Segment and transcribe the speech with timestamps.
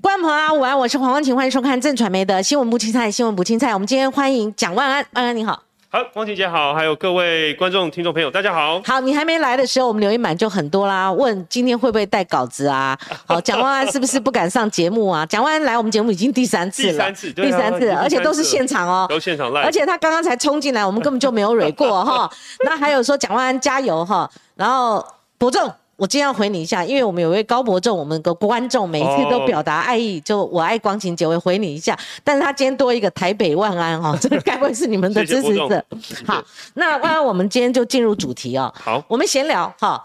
[0.00, 3.72] 观众朋友，午安，我是黄光晴，欢迎收看正传媒的新闻不青菜，新闻不青菜。
[3.74, 5.62] 我们今天欢迎蒋万安，万安你好。
[5.90, 8.80] 好，光晴姐好，还有各位观众、听众朋友，大家好。
[8.82, 12.98] 好，你还没来的时候，我们留言板就很多啦，问今天会不会带稿子啊？
[13.26, 15.24] 好，蒋万安是不是不敢上节目啊？
[15.26, 22.30] 蒋万安来我们节目已经第三次了，第三次，第三次，而且都是现场哦，都现场来，而且他刚刚才冲进来，我们根本就没有蕊过哈。
[22.64, 25.04] 那还有说蒋万安加油哈，然后
[25.36, 25.70] 伯仲。
[25.98, 31.98] 我今天要回你一下，因为我们有位高博仲，我们的观众每一次都表达爱意，就我爱光晴姐，我回你一下。
[32.22, 35.84] 但是他今天多一个台北万安哈， 这个该不会是你们的支持者？
[36.24, 36.40] 好，
[36.74, 38.72] 那万安，我们今天就进入主题哦。
[38.76, 40.00] 好，我们闲聊哈。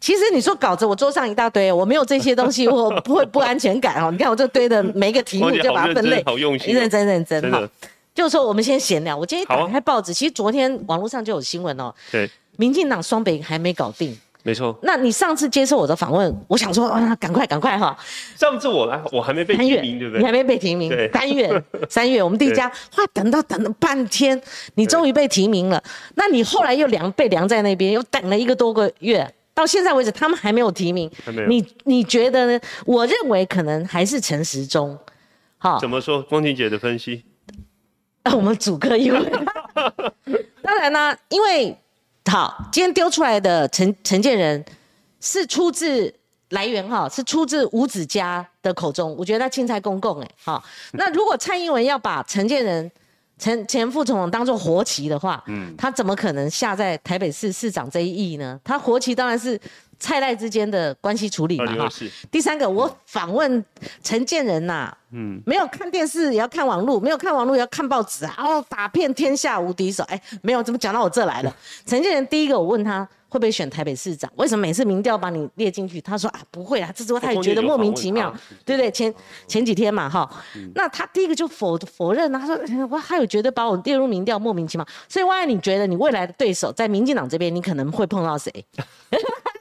[0.00, 4.10] 其实你说稿子，我桌上一大堆，我没有这些东西，我 不会不安全感哦。
[4.10, 7.62] 你看我这堆的每一个题目就把它分类，好用心，认真认真哈。
[8.12, 9.16] 就是说，我们先闲聊。
[9.16, 11.94] 我今天打开报纸，其实昨天网络上就有新闻哦。
[12.10, 14.18] 对，民进党双北还没搞定。
[14.44, 17.94] 没错，那你上次接受我的访问，我想说啊，赶快赶快哈！
[18.36, 20.20] 上次我来，我还没被提名，对不对？
[20.20, 22.66] 你还没被提名，三月 三月，我们第一家，
[22.96, 24.40] 哇，等到等了半天，
[24.76, 25.82] 你终于被提名了。
[26.14, 31.10] 那你后来又凉被凉在那边，又等了一个多个月，到现在为止，他们还没有提名。
[31.48, 32.60] 你你觉得呢？
[32.86, 34.96] 我认为可能还是陈时中。
[35.58, 36.22] 好，怎么说？
[36.22, 37.24] 光晴姐的分析？
[38.32, 39.20] 我们主客一位。
[40.62, 41.76] 当然呢，因为。
[42.28, 44.62] 好，今天丢出来的陈陈建仁
[45.20, 46.12] 是出自
[46.50, 49.16] 来源哈，是出自吴子嘉的口中。
[49.16, 50.62] 我觉得他青菜公公哎，好，
[50.92, 52.90] 那如果蔡英文要把陈建仁
[53.38, 58.60] 陈前副总统当做活棋的话，嗯，他怎么可能下在台北市市长这一役呢？
[58.62, 59.58] 他活棋当然是。
[59.98, 61.88] 蔡赖之间的关系处理嘛哈，
[62.30, 63.64] 第三个我访问
[64.02, 71.54] 陈建仁呐，嗯，没有看电视也要看网络，没有看网络也要看报纸啊，哦，打遍天下无敌手，哎，没有，怎么讲到我这来了？
[71.84, 76.00] 陈建仁第一个我问他会不会选台北市长，为什么每次民调把你列进去？
[76.00, 78.32] 他说啊不会啊，这之后他也觉得莫名其妙，
[78.64, 78.90] 对不对？
[78.90, 79.12] 前
[79.46, 80.30] 前几天嘛哈，
[80.74, 82.56] 那他第一个就否否认啊，他说
[82.90, 88.52] 我还有觉得把我列入民调莫名其妙，所以万一你觉得你未来的对手在民进党这边，你可能会碰到谁？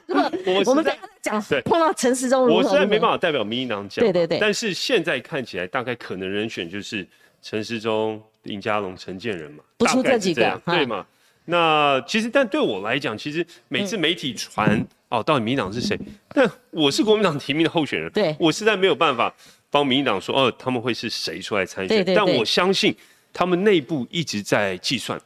[0.65, 4.03] 我们在讲碰到陈时中，我实在没办法代表民进党讲。
[4.03, 4.39] 对对对。
[4.39, 7.05] 但是现在看起来，大概可能人选就是
[7.41, 11.05] 陈时中、林佳龙、陈建仁嘛，不出这几个，对嘛？
[11.45, 15.97] 那其实，但对我来讲，其实每次媒体传哦，到底民进党是谁？
[16.29, 19.33] 但我是国民党提名的候选人，对我实在没有办法
[19.69, 22.05] 帮民进党说哦，他们会是谁出来参选？
[22.15, 22.95] 但我相信
[23.33, 25.19] 他们内部一直在计算。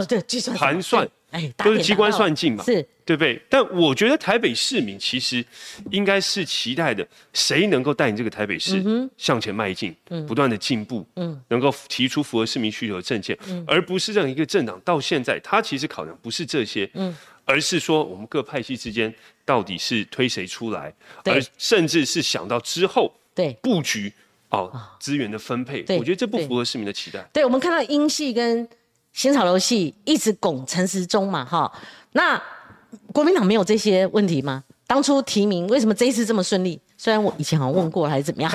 [0.00, 1.08] 哦，对，计算盘算。
[1.56, 2.74] 都是机关算尽嘛，是
[3.04, 3.42] 对不对？
[3.50, 5.44] 但我觉得台北市民其实
[5.90, 8.80] 应该是期待的，谁能够带领这个台北市
[9.16, 9.92] 向前迈进，
[10.28, 17.12] 不断的进步，嗯能够提出符合市民需求的政见，而不是任何一个政党到现在，他其实考量不是这些，嗯
[17.44, 19.12] 而是说我们各派系之间
[19.44, 20.94] 到底是推谁出来，
[21.24, 24.12] 而甚至是想到之后对布局
[24.50, 27.28] 哦资源的分配，我觉得这不符合市民的期待。
[27.32, 28.68] 对，我们看到英系跟。
[29.14, 31.72] 新潮流系一直拱陈时中嘛，哈，
[32.12, 32.40] 那
[33.12, 34.62] 国民党没有这些问题吗？
[34.86, 36.78] 当初提名为什么这一次这么顺利？
[36.98, 38.52] 虽然我以前好像问过还是怎么样。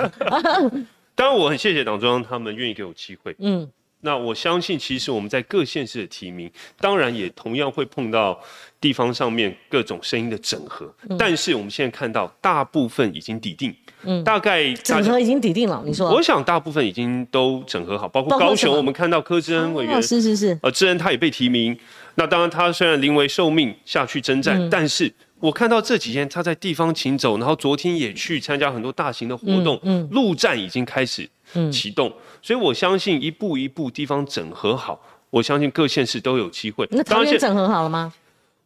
[1.15, 3.35] 当然我很谢谢党中央他们愿意给我机会。
[3.39, 3.67] 嗯，
[4.01, 6.49] 那我相信其实我们在各县市的提名，
[6.79, 8.39] 当然也同样会碰到
[8.79, 10.93] 地方上面各种声音的整合。
[11.17, 13.75] 但是我们现在看到大部分已经抵定。
[14.03, 15.83] 嗯，大概整合已经抵定了。
[15.85, 21.77] 你说，我想大部分已经都整合好，包括高雄，我们看到柯志恩委员，是是是，呃，志恩他也被提名。
[22.15, 31.29] 那当然，他虽然临危受命下去征战，但是我看到这几天他在地方行走，然后昨天也去参加很多大型的活动，嗯，陆战已经开始
[31.69, 32.09] 启动，
[32.41, 36.87] 所以我相信一步一步地方整合好，我相信各县市都有机会。
[36.91, 38.13] 那桃园整合好了吗？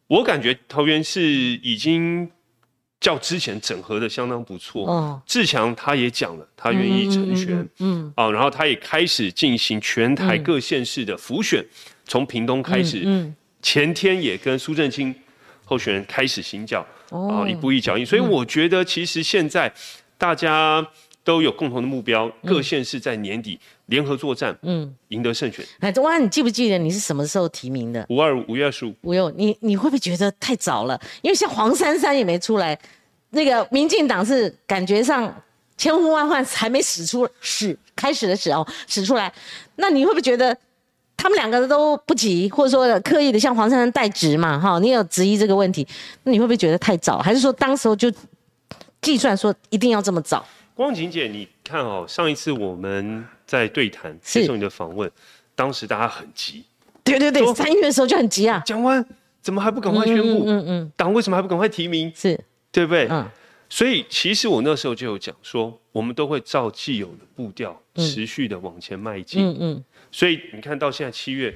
[0.08, 2.30] 我感觉桃园是已经。
[3.00, 11.62] 较之前整合的相当不错，哦，志强他也讲了，他愿意成全，嗯，啊，然后他也开始进行全台各县市的浮选，
[12.06, 15.14] 从屏东开始，嗯，前天也跟苏正清
[15.66, 16.80] 候选人开始行脚，
[17.10, 19.70] 啊，一步一脚印，所以我觉得其实现在
[20.18, 20.88] 大家
[21.24, 25.66] 都有共同的目标，各县市在年底联合作战，嗯，赢得胜选。
[25.80, 28.06] 哎，钟安，你记不记得你是什么时候提名的？
[28.10, 28.94] 五二五月二十五。
[29.02, 31.00] 五六，你你会不会觉得太早了？
[31.22, 32.78] 因为像黄珊珊也没出来。
[33.36, 35.34] 那个民进党是感觉上
[35.76, 39.34] 千呼万唤还没使出使开始的时候使出来，
[39.78, 40.56] 那你会不会觉得
[41.18, 44.60] 他们两个都不急，或者说刻意的向黄珊珊代职嘛？
[44.60, 45.88] 哈，你有质疑这个问题，
[46.24, 47.18] 那你会不会觉得太早？
[47.18, 48.12] 还是说当时候就
[49.02, 50.46] 计算说一定要这么早？
[50.76, 55.10] 光景姐，你看哦，上一次我们在对谈接受你的访问，
[55.56, 56.64] 当时大家很急，
[57.04, 59.06] 对对对，三月的时候就很急啊，讲完
[59.42, 60.44] 怎么还不赶快宣布？
[60.48, 62.12] 嗯嗯，党为什么还不赶快提名？
[62.16, 62.40] 是。
[62.72, 63.08] 对不对？
[63.12, 63.30] 嗯，
[63.70, 69.48] 所以其实我那时候就有讲说，我们都会照既有的步调持续的往前迈进。
[69.48, 69.84] 嗯嗯。
[70.12, 71.54] 所以你看到现在七月，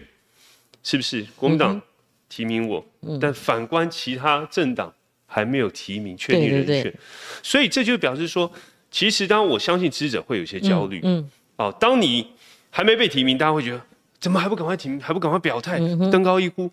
[0.84, 1.81] 是不是国民党
[2.30, 2.86] 提名我？
[3.02, 3.19] 嗯。
[3.19, 4.94] 但反观其他政党
[5.25, 6.94] 还没有提名确定人选，
[7.42, 8.52] 所以这就表示说，
[8.92, 11.00] 其实当我相信支持者会有些焦虑。
[11.04, 11.30] 嗯。
[11.57, 12.28] 哦，当你
[12.69, 13.81] 还没被提名，大家会觉得
[14.19, 15.80] 怎么还不赶快提名，还不赶快表态，
[16.12, 16.69] 登高一呼？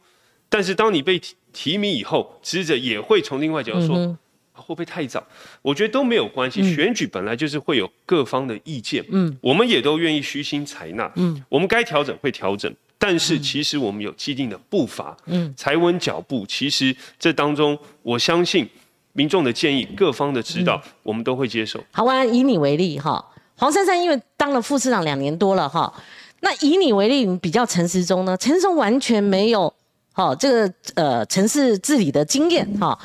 [0.48, 4.18] 但是当你被提提名以后，支持者也会从另外角度说。
[4.56, 5.26] 会不会太早？
[5.62, 6.62] 我觉得都没有关系。
[6.72, 16.46] 选举本来就是会有各方的意见，嗯，我们也都愿意虚心采纳，嗯，我们该调整会调整，但是其实我们有既定的步伐，嗯，踩稳脚步。
[16.46, 18.66] 其实这当中，我相信
[19.14, 21.82] 民众的建议、各方的指导，我们都会接受。
[21.90, 23.24] 好啊，以你为例哈，
[23.56, 25.92] 黄珊珊因为当了副市长两年多了哈，
[26.40, 28.36] 那以你为例，你比较陈时中呢？
[28.36, 29.72] 陈时中完全没有。
[30.16, 32.96] 好，这个呃城市治理的经验哈，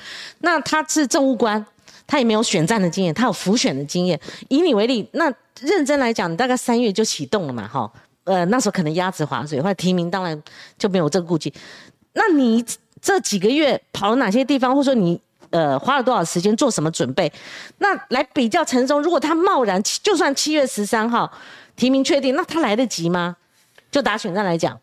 [0.42, 1.66] 那他是政务官，
[2.06, 4.20] 他也没有选战的经验，他有浮选的经验。
[4.48, 5.26] 以你为例，那
[5.60, 7.92] 认真来讲，你大概三月就启动了嘛，哈，
[8.26, 10.40] 呃那时候可能鸭子划水，或者提名，当然
[10.78, 11.52] 就没有这个顾忌。
[12.14, 12.64] 那你
[13.02, 15.20] 这几个月跑了哪些地方，或者说你
[15.51, 17.31] 呃花了多少时间做什么准备？
[17.80, 21.31] 那来比较陈忠，如果他贸然就算七月十三号
[21.75, 23.38] 提名确定，那他来得及吗？
[23.92, 24.80] 就打选战来讲。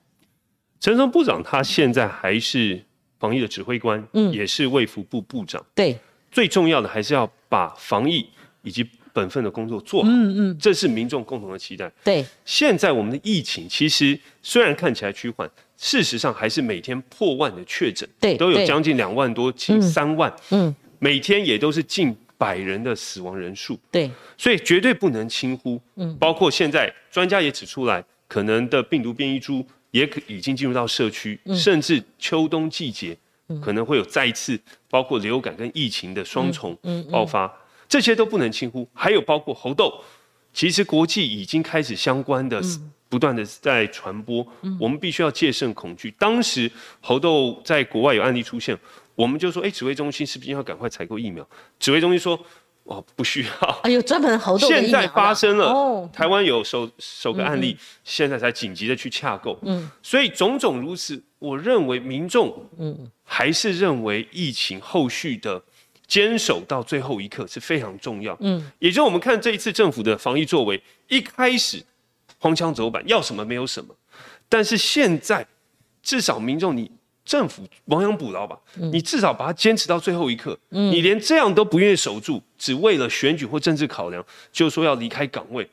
[0.80, 2.82] 陈松部长他现在还是
[3.18, 5.64] 防疫的指挥官，嗯，也是卫福部部长。
[5.74, 5.98] 对，
[6.30, 8.28] 最重要的还是要把防疫
[8.62, 10.08] 以及本分的工作做好。
[10.10, 11.90] 嗯嗯，这是民众共同的期待。
[12.04, 20.34] 对，现在我们的疫情其实虽然看起来趋缓，事实上还是每天破万的确诊，对，都有将近两万多，近三万。
[20.50, 23.78] 嗯，每天也都是近百人的死亡人数。
[23.90, 25.80] 对，所以绝对不能轻忽。
[25.96, 29.66] 嗯，包括现在专家也指出来，可能的病毒变异株。
[29.92, 33.16] 也可已经进入到社区，甚至秋冬季节
[33.62, 34.58] 可能会有再一次
[34.90, 36.76] 包括流感跟疫情的双重
[37.10, 37.50] 爆发，
[37.88, 38.86] 这些都不能轻忽。
[38.92, 39.90] 还有包括猴痘，
[40.52, 42.60] 其实国际已经开始相关的
[43.08, 44.46] 不断的在传播，
[44.78, 46.10] 我们必须要戒慎恐惧。
[46.18, 46.70] 当时
[47.00, 48.78] 猴痘在国外有案例出现，
[49.14, 51.46] 我们就说：哎，指挥中心是不是要赶快采购疫苗？
[51.78, 52.38] 指挥中心说。
[52.88, 53.80] 哦，不需要。
[53.82, 59.58] 哎呦，专门猴痘现在发生了，哦，台湾有首首个案例，现在才紧急的去洽购。
[59.62, 65.60] 嗯，所以种种如此，我认为民众，嗯，还是认为疫情后续的
[66.06, 68.36] 坚守到最后一刻是非常重要。
[68.38, 71.82] 嗯，也就是我们看这一次政府的防疫作为，一开始
[72.38, 73.94] 荒腔走板，要什么没有什么，
[74.48, 75.46] 但是现在
[76.02, 76.90] 至少民众你。
[77.26, 80.56] 政府亡羊补牢吧，你至少把它坚持到最后一刻。
[80.68, 85.68] 你连这样都不愿意守住，只为了选举或政治考量，就说要离开岗位，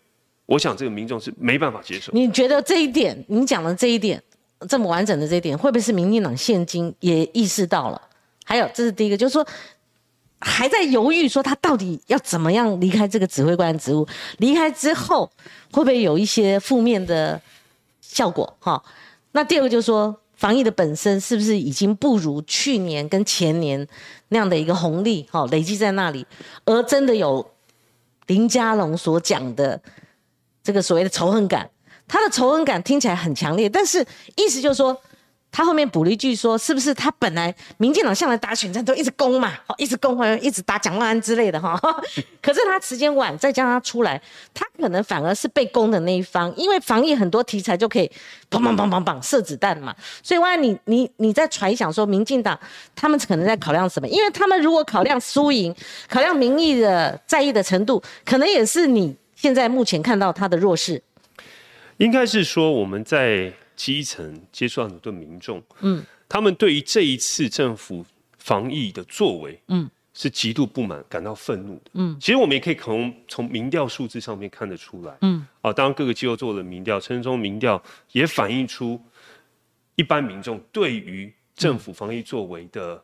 [0.47, 2.11] 我想这个民众是没办法接受。
[2.11, 4.19] 你觉得这一点，你讲的这一点
[4.67, 8.01] 这么完整的这一点，会不会是民进党现今也意识到了？
[8.43, 9.47] 还有，这是第一个，就是说
[10.43, 14.07] 还在犹豫，说他到底要怎么样离开这个指挥官职务？
[14.37, 15.25] 离开之后
[15.71, 17.41] 会不会有一些负面的
[18.01, 18.55] 效果？
[18.59, 18.83] 哈，
[19.31, 20.15] 那第二个就是说。
[20.35, 23.87] 防疫的本身是不是已经不如去年跟前年
[24.27, 25.25] 那样的一个红利？
[25.31, 26.25] 哈，累积在那里，
[26.65, 27.49] 而真的有
[28.27, 29.79] 林佳龙所讲的
[30.61, 31.69] 这个所谓的仇恨感，
[32.09, 34.05] 他的仇恨感听起来很强烈，但是
[34.35, 34.99] 意思就是说。
[35.55, 41.79] 他后面补了一句说：“是不是他本来民进党向来打选战都一直攻嘛，一直攻，或者一直打蒋万安之类的哈。
[42.41, 44.19] 可是他时间晚，再加上他出来，
[44.51, 48.11] 他可能反而是被攻的那一方，因为防疫很多题材就可以
[48.49, 49.95] 砰砰砰砰砰射子弹嘛。
[50.23, 52.59] 所以万一你你你在揣想说民进党
[52.95, 54.07] 他们可能在考量什么？
[54.07, 55.71] 因为他们如果考量输赢，
[56.09, 60.99] 考量民意的在意的程度，可能也是你现在目前看到他的弱势。
[61.97, 68.05] 应该是说我们在。”基层接触到很多民众，嗯，他们对于这一次政府
[68.37, 79.01] 防疫的作为，嗯，是极度不满，感到愤怒的，嗯，其实我们也可以从从民调数字上面看得出来，嗯，啊，当然各个机构做了民调，陈中民调也反映出
[79.95, 83.03] 一般民众对于政府防疫作为的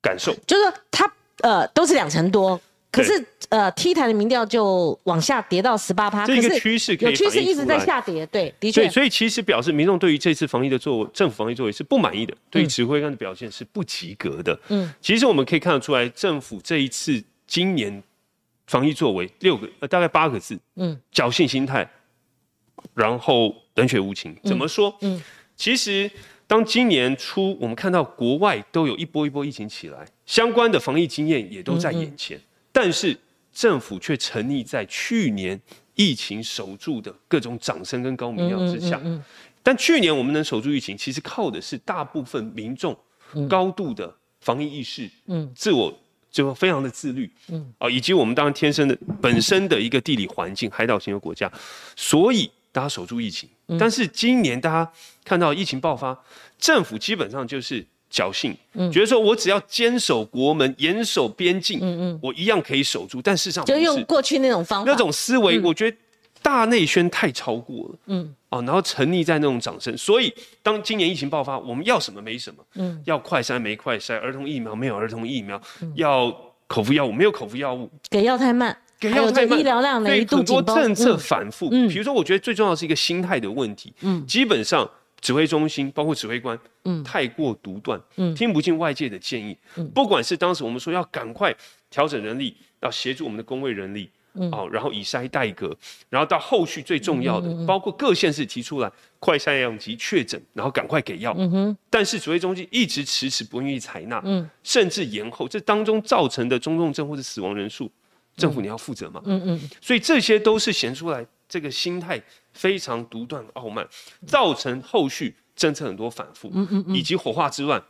[0.00, 2.60] 感受，就是他呃都是两成多。
[2.92, 8.86] 可是，呃，T 台的民调就往下跌到十八趴，这个趋势有趋势一直在下跌，对，的确。
[8.90, 14.60] 所以其实表示民众对于这次防疫的作为，政府防疫作为是不满意的，对于指挥官的表现是不及格的。
[14.68, 18.02] 嗯，其实我们可以看得出来，政府这一次今年
[18.66, 21.90] 防疫作为六个呃大概八个字，嗯，侥幸心态，
[22.92, 24.36] 然后冷血无情。
[24.44, 24.94] 怎么说？
[25.00, 25.18] 嗯，
[25.56, 26.10] 其实
[26.46, 32.38] 当今年初我们看到国外都有一波一波疫情起来，相关的防疫经验也都在眼前。
[32.72, 33.16] 但是
[33.52, 35.60] 政府却沉溺在去年
[35.94, 39.00] 疫情守住的各种掌声跟高民调之下。
[39.62, 42.98] 但去年我们能守住疫情，其实靠的是大部分民众
[43.48, 45.52] 高度的防疫意识、嗯。
[45.54, 45.96] 自我
[46.30, 51.52] 就非常的自律，嗯，啊，以及我们当然天生的本身的一个地理环境，海岛型的国家，
[51.94, 53.48] 所以大家守住疫情。
[53.78, 54.92] 但是今年大家
[55.24, 56.18] 看到疫情爆发，
[56.58, 58.54] 政府基本上就是侥幸，
[58.92, 63.22] 觉得说我只要坚守国门、严守边境，嗯嗯，我一样可以守住。
[63.22, 65.96] 但事实上就用过去那种方法，那种思维，我觉得
[66.42, 69.96] 大内宣太超过了，嗯，哦，然后沉溺在那种掌声。
[69.96, 75.60] 所以当今年疫情爆发，我们要什么没什么，嗯，要快筛没快筛，儿童疫苗没有儿童疫苗，
[75.94, 76.30] 要
[76.66, 78.76] 口服药物没有口服药物，给药太慢。
[79.00, 84.88] 给药太慢，医疗量的一度很多政策反复，嗯，比如说，我觉得最重要的是一个心态的问题，嗯，基本上
[85.22, 91.54] 指挥中心包括指挥官，嗯，太过独断，嗯，听不进外界的建议，嗯，不管是当时我们说要赶快
[91.88, 95.74] 调整人力，要协助我们的工位人力，嗯，哦，然后以筛代隔，
[96.10, 107.88] 然后到后续最重要的，包括各县市提出来快筛样及确诊，然后赶快给药，嗯哼，但是指挥中心一直迟迟不愿意采纳，嗯，甚至延后，这当中造成的中重症或者死亡人数。
[108.34, 109.20] 政府你要负责嘛？
[109.26, 112.18] 嗯嗯，所以这些都是显出来这个心态
[112.52, 113.86] 非常独断傲慢，
[114.26, 117.82] 造成后续政策很多反复，嗯嗯以及火化之乱，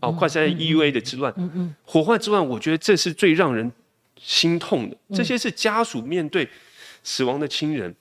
[0.00, 3.70] 哦，快筛 EUA 的之乱，嗯嗯，火化之乱，我觉得这是最让人
[4.16, 4.96] 心痛的。
[5.14, 6.48] 这些是家属面对
[7.02, 7.94] 死亡的亲人，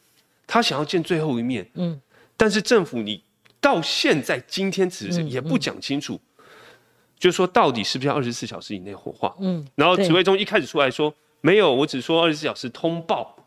[0.45, 1.99] 他想要见最后一面，嗯，
[2.35, 3.23] 但是政府你
[3.61, 6.19] 到现在今天只是也不讲清楚，
[7.17, 9.35] 就说到底是不是要二十四小时以内火化？
[9.39, 11.13] 嗯，然后指挥中一开始出来说。
[11.41, 13.38] 没有，我只说二十四小时通报，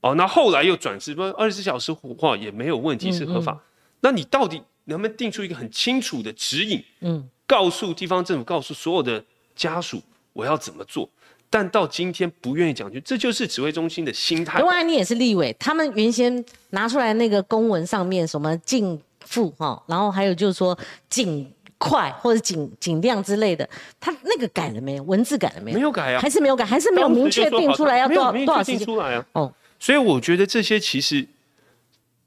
[0.00, 3.58] 哦，那后来又转直播二十四小时火化也没有问题，是合法。
[4.00, 6.82] 那你到底能不能定出一个很清楚的指引？
[7.00, 9.24] 嗯，告诉地方政府，告诉所有的
[9.54, 10.00] 家属，
[10.32, 11.08] 我要怎么做？
[11.50, 14.58] 但到今天不愿意讲，就这就是指挥中心的心态。
[14.58, 21.50] 另外，你也是立委，他们原先拿出来那个公文上面什么禁复哈，然后还有就是说禁。
[21.78, 23.68] 快或者尽尽量之类的，
[24.00, 25.02] 他那个改了没有？
[25.02, 25.76] 文字改了没有？
[25.76, 29.26] 没有改啊，还是没有改，还是没有明确定出来要多少多少时间出来啊？
[29.32, 31.26] 哦，所以我觉得这些其实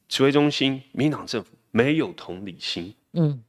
[0.08, 2.94] 指挥中心、民党政府没有同理心。
[3.14, 3.42] 嗯，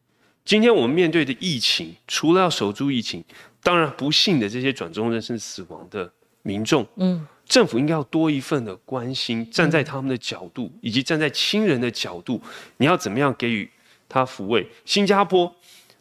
[0.45, 3.25] 今天我们面对的疫情，除了要守住疫情，
[3.63, 12.41] 当然不幸的这些转中人生死亡的民众，嗯，政府应该要多一份的关心，站在他们的角度，以及站在亲人的角度，
[12.79, 13.71] 你要怎么样给予
[14.09, 14.67] 他抚慰？
[14.85, 15.55] 新加坡。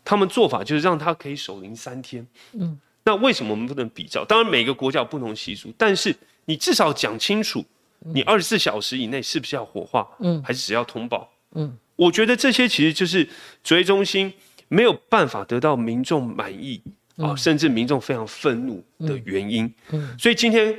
[0.06, 2.26] 他们做法就是让他可以守灵三天。
[2.54, 4.26] 嗯，那为什么我们不能比较？
[4.26, 6.16] 当然每个国家有不同习俗，但是
[6.46, 7.64] 你至少讲清楚，
[8.00, 10.08] 你二十四小时以内是不是要火化？
[10.20, 11.30] 嗯，还是只要通报？
[11.56, 13.28] 嗯，我觉得这些其实就是
[13.64, 14.34] 指挥中心
[14.68, 16.82] 没有办法得到民众满意
[17.18, 19.74] 啊，甚至民众非常愤怒的原因。
[19.90, 20.76] 嗯，所以今天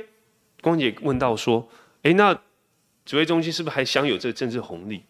[0.61, 1.67] 光姐问到说，
[2.03, 2.33] 哎，那
[3.05, 5.03] 指挥中心是不是还享有这个政治红利？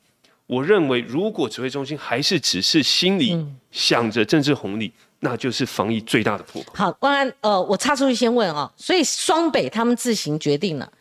[0.48, 6.74] 我认为，如果指挥中心还是只是心里想着政治红利，那就是防疫最大的破口。
[6.76, 10.92] 好，关安，呃，我插出去先问啊，所以双北他们自行决定了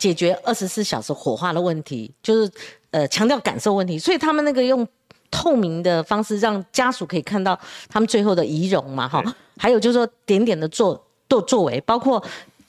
[0.00, 2.50] 解决二十四小时火化的问题，就是
[2.90, 4.86] 呃强调感受问题，所以他们那个用
[5.30, 7.56] 透明的方式让家属可以看到
[7.90, 9.22] 他们最后的仪容嘛，哈，
[9.58, 12.18] 还有就是说点点的作作作为，包括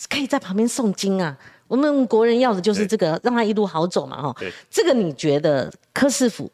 [0.10, 1.36] 可以在旁边诵经啊。
[1.70, 4.36] 我们国人要的就是这个，让他一路好走嘛，哈。
[4.70, 6.52] 这个你觉得柯师傅，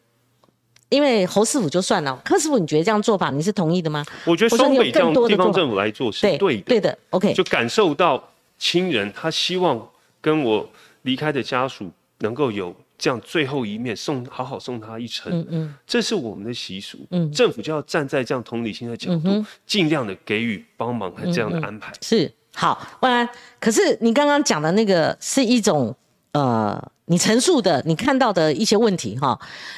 [0.89, 4.05] 因为侯师傅就算了，柯师傅你觉得这样做法你是同意的吗？
[4.25, 6.95] 我觉得双北这样地方政府来做是对的，对的。
[7.09, 8.23] OK，就感受到
[8.59, 9.89] 亲人他希望
[10.21, 10.69] 跟我
[11.03, 15.31] 离开的家属能够有这样最后一面，送好好送他一程。
[15.31, 16.97] 嗯嗯，这是我们的习俗。
[17.11, 21.93] 嗯，政府就要站在这样同理心的角度，尽量的给予帮忙和这样的安排。
[22.01, 22.31] 是。
[22.55, 23.29] 好，万安。
[23.59, 25.95] 可是你刚刚讲的那个是一种
[26.31, 29.37] 呃，你陈述的你看到的一些问题哈，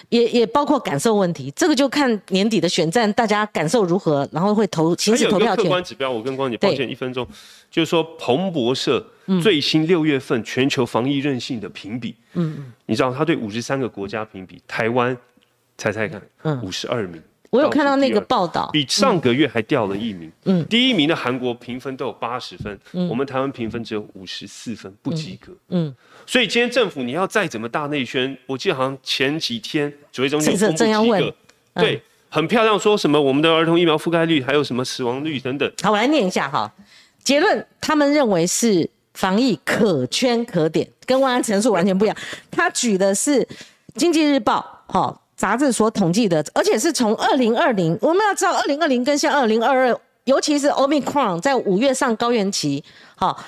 [0.09, 1.51] 也也包括感受问题。
[1.55, 5.65] 这个就看年底的选战，大家感受如何，然后会投，其实投票权。
[5.65, 7.25] 客观指标，我跟光姐抱歉一分钟，
[7.69, 9.05] 就是说彭博社
[9.41, 15.15] 最新六月份全球防疫韧性的评比，嗯嗯，你知道他对五十三个国家评比，台湾
[15.77, 17.21] 猜猜看，嗯，五十二名。
[17.51, 20.31] 我有看到那个报道，比上个月还掉了一名。
[20.45, 25.51] 嗯，第一名的韩国评分都有八十分，我们台湾评分只有五十四分，不及格。
[25.69, 25.91] 嗯，
[26.29, 31.36] 所以今天政府你要再怎么大内宣，我记得好像前几天指挥中心公布几个，
[31.74, 35.67] 对，很漂亮，说什么我们的儿童疫苗覆盖率，还有什么死亡率等等。
[35.81, 36.71] 好，我来念一下哈，
[37.24, 42.15] 结论他们认为是防疫可圈可点，跟万安陈述完全不一样。
[42.51, 43.48] 他举的是
[43.95, 45.19] 经济日报，哈。
[45.36, 52.83] 杂志所统计的，而且是从二零二零，我们要知道二零二零跟现二零二二，尤其是 Omicron 在五月上高原期，
[53.15, 53.41] 好，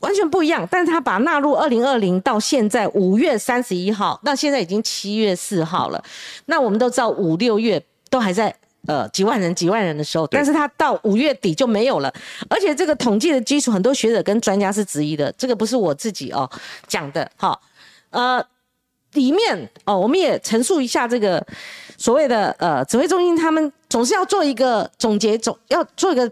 [0.00, 0.66] 完全不一样。
[0.70, 6.02] 但是他把纳入二零二零到现在五月三十一号，那现在已经七月四号了。
[6.46, 8.54] 那我们都知道五六月都还在
[8.86, 12.12] 呃几万人、几万人的时候，但是他到五月底就没有了，
[12.48, 16.50] 而且这个统计的基础，很多学者跟专家是质疑的，这个不是我自己哦
[16.86, 17.60] 讲的，好，
[18.10, 18.44] 呃，
[19.12, 21.46] 里面哦，我们也陈述一下这个
[21.98, 26.30] 所谓的呃指挥中心，他们总是要做一个总结，总要做一个。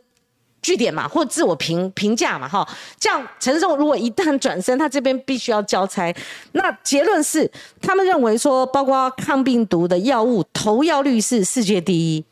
[0.60, 6.14] 据点嘛，或自我评评价嘛，哈，这样陈胜如果一旦转身，他这边必须要交差。
[6.52, 7.50] 那结论是，
[7.80, 12.24] 他们认为说，包括抗病毒的药物投药率是世界第一，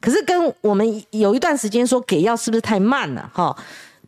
[0.00, 3.56] 可是跟我们有一段时间说给药是不是太慢了，哈？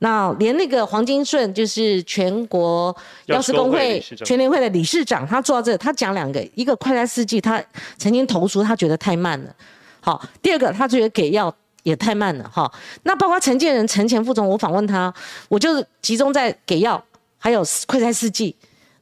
[0.01, 2.97] 那连那个黄金顺就是全国
[3.27, 7.63] 药师工会全联会的理事长，他做到这，他讲两个，一个快在四季，他
[7.99, 9.55] 曾经投诉他觉得太慢了，
[10.01, 11.55] 好，第二个他觉得给药。
[11.85, 12.71] 也太慢了哈，
[13.05, 15.13] 那包括陈建仁、陈前副总，我访问他，
[15.49, 17.03] 我就集中在给药，
[17.39, 18.55] 还有快筛试剂，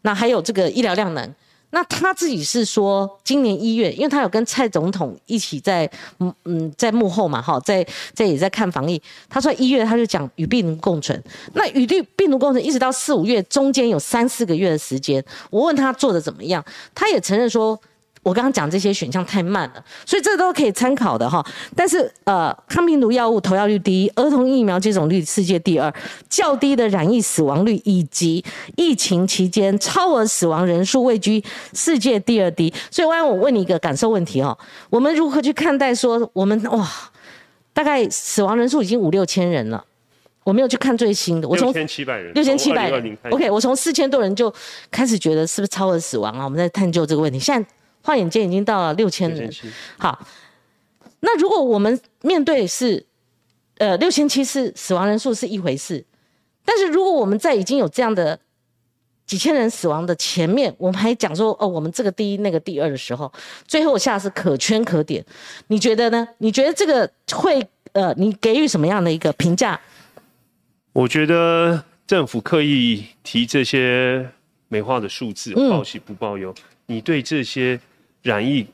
[0.03, 1.35] 那还有这个医疗量能。
[1.71, 5.91] 那他自己是说，今年一月，因为他有跟蔡总统一起在
[6.21, 9.03] 嗯嗯在幕后嘛哈，在在也在看防疫。
[9.29, 11.21] 他说一月他就讲与病毒共存，
[11.55, 16.65] 那与病病毒共存一直到四五月中间有三四个月的时间，我问他做的怎么样，
[16.95, 17.79] 他也承认说。
[18.27, 21.47] 我刚刚讲这些选项太慢了，所以这都可以参考的哈。
[21.77, 25.95] 但是呃，抗病毒药物投药率第一，儿童疫苗接种率世界第二，
[26.29, 31.41] 较低的染疫死亡率以及疫情期间超额死亡人数位居
[31.73, 32.75] 世界第二低。
[32.91, 34.59] 所以，我我问你一个感受问题哦，
[34.91, 36.85] 我们如何去看待说我们哇，
[37.73, 39.85] 大概死亡人数已经五六千人了，
[40.43, 44.53] 我没有去看最新的，我从六千七百人，六千七百人，OK，我从四千多人就
[44.91, 46.43] 开始觉得是不是超额死亡啊？
[46.43, 47.69] 我们在探究这个问题，现在。
[48.07, 49.51] 换眼间已经到了六千人，
[49.99, 50.25] 好，
[51.19, 53.05] 那如果我们面对是，
[53.79, 56.05] 呃，六千七是死亡人数是一回事，
[56.65, 58.39] 但是如果我们在已经有这样的
[59.27, 63.33] 几千人死亡的前面，我们还讲说哦，我们这个第一那个第二的时候，
[63.67, 65.25] 最后下是可圈可点，
[65.67, 66.29] 你觉得呢？
[66.39, 69.81] 你觉得这个会呃，你给予什么样的一个评价？
[70.93, 74.31] 我觉得政府刻意提这些
[74.69, 76.55] 美化的数字，报喜不报忧，
[76.87, 77.81] 你对这些。
[78.27, 78.67] 染疫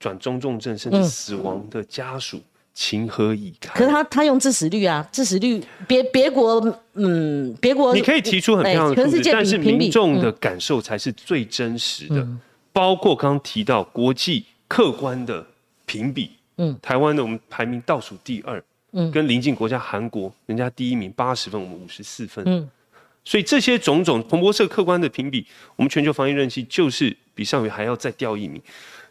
[0.00, 2.40] 转中重症甚至死亡的家属
[2.74, 3.74] 情何以堪？
[3.76, 12.26] 可是他他用致死率啊，致死率别别国嗯别国你可以提出很漂亮的数字，但是民众的感受才是最真实的。
[12.72, 15.44] 包括刚刚提到国际客观的
[15.86, 22.70] 评比，嗯，台湾的我们排名倒数第二，嗯，跟邻近国家韩国人家第一名八十分，我们五十四分，嗯，
[23.28, 27.14] 所以这些种种彭博社客观的评比，我们全球防疫任期就是。
[27.38, 28.60] 比上回还要再掉一名，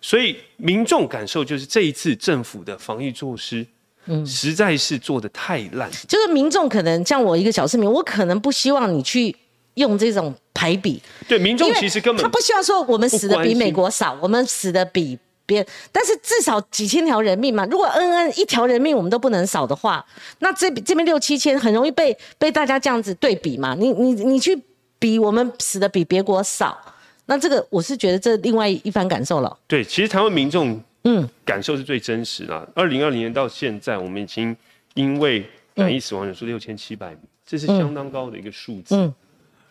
[0.01, 3.65] 所以民众感受就是这一次政府的防疫措施，
[4.07, 5.89] 嗯，实在是做的太烂。
[6.09, 9.33] 就是民众可能像我一个小市民，我可能不希望你去
[9.75, 11.01] 用这种排比。
[11.25, 17.65] 对，民众其实根本他不希望说我们死的比美国少，我们死的比别，但是至少几千条人命嘛。
[17.65, 20.05] 如果恩恩一条人命我们都不能少的话，
[20.37, 23.73] 那这这边六七千很容易被被大家这样子对比嘛。
[23.73, 24.61] 你你你去
[24.99, 26.77] 比我们死的比别国少。
[27.25, 29.57] 那这个我是觉得这另外一番感受了。
[29.67, 32.69] 对，其实台湾民众嗯感受是最真实的。
[32.73, 34.55] 二零二零年到现在，我们已经
[34.93, 38.95] 因为染疫死亡人数六千七百名，这是相当高的一个数字。
[38.95, 39.13] 嗯，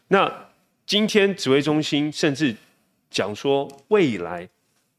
[0.09, 0.31] 那
[0.87, 2.55] 今天指挥中心甚至
[3.11, 4.47] 讲说，未来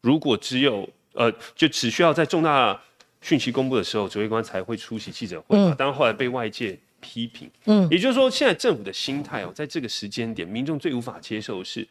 [0.01, 2.79] 如果只有呃，就只需要在重大
[3.21, 5.57] 讯息公布的时候，指挥官才会出席记者会。
[5.57, 7.49] 嗯，当然后来被外界批评。
[7.65, 11.87] 嗯，也就是说，现在政府的心态哦，在这个时间点，民众最无法接受的是。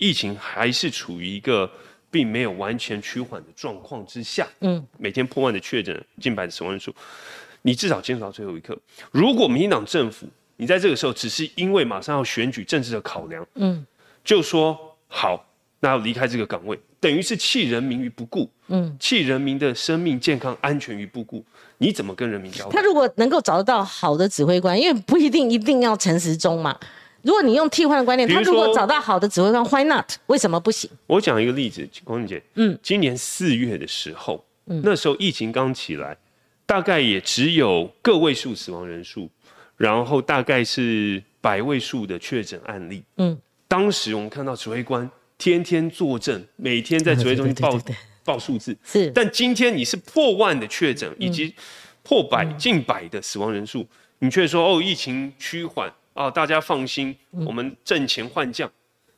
[0.00, 1.68] 疫情还是处于一个
[2.08, 6.94] 并没有完全趋缓的状况之下，嗯，每天破万的确诊，近百的死亡人数，
[7.62, 8.78] 你至少坚持到最后一刻。
[9.10, 13.84] 如果民进党政府你在这个时候只是因为马上要选举政治的考量，嗯，
[14.22, 15.44] 就说好，
[15.80, 21.44] 那要离开这个岗位，等于是弃人民于不顾，嗯，弃人民的生命健康安全于不顾，
[21.78, 22.70] 你怎么跟人民交代？
[22.72, 26.78] 他如果能够找得到好的指挥官，因为不一定一定要陈时中嘛。
[27.22, 30.10] 如果你用替换的观念，他如果找到好的指挥官，Why not？
[30.26, 30.90] 为什么不行？
[31.06, 36.16] 我讲一个例子，光姐，嗯，今年四月的时候，嗯，那时候疫情刚起来，
[36.64, 39.28] 大概也只有个位数死亡人数，
[39.76, 43.36] 然后大概是百位数的确诊案例，嗯，
[43.66, 47.80] 当时我们看到指挥官天天作证，每天在指挥中心 报
[48.24, 51.54] 报数字，是，但今天你是破万的确诊，以及
[52.02, 53.86] 破百近百的死亡人数，
[54.18, 55.90] 你却说哦，疫情趋缓。
[56.14, 57.14] 哦，大家放心，
[57.46, 58.68] 我们挣钱换将，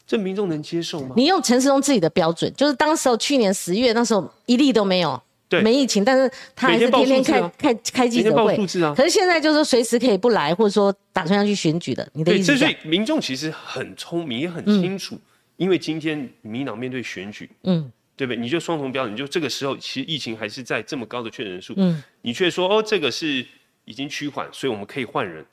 [0.07, 1.15] 这民众能接受吗？
[1.17, 8.55] 你用陈世忠自己的标准，就是当时候去年十月那时候一例都没有，对，没疫情，但是他还是天天开开开记者会，
[8.95, 12.55] 可是现在就是随时可以不来，或者说打算要去选举的，你的意思？
[12.55, 15.19] 所以民众其实很聪明，也很清楚，
[15.61, 18.41] 因为今天民党面对选举，嗯，对不对？
[18.41, 23.47] 你就双重标准，你就这个时候其实疫情还是在这么高的确诊数，嗯，你却说哦，这个是
[23.85, 25.45] 已经趋缓，所以我们可以换人，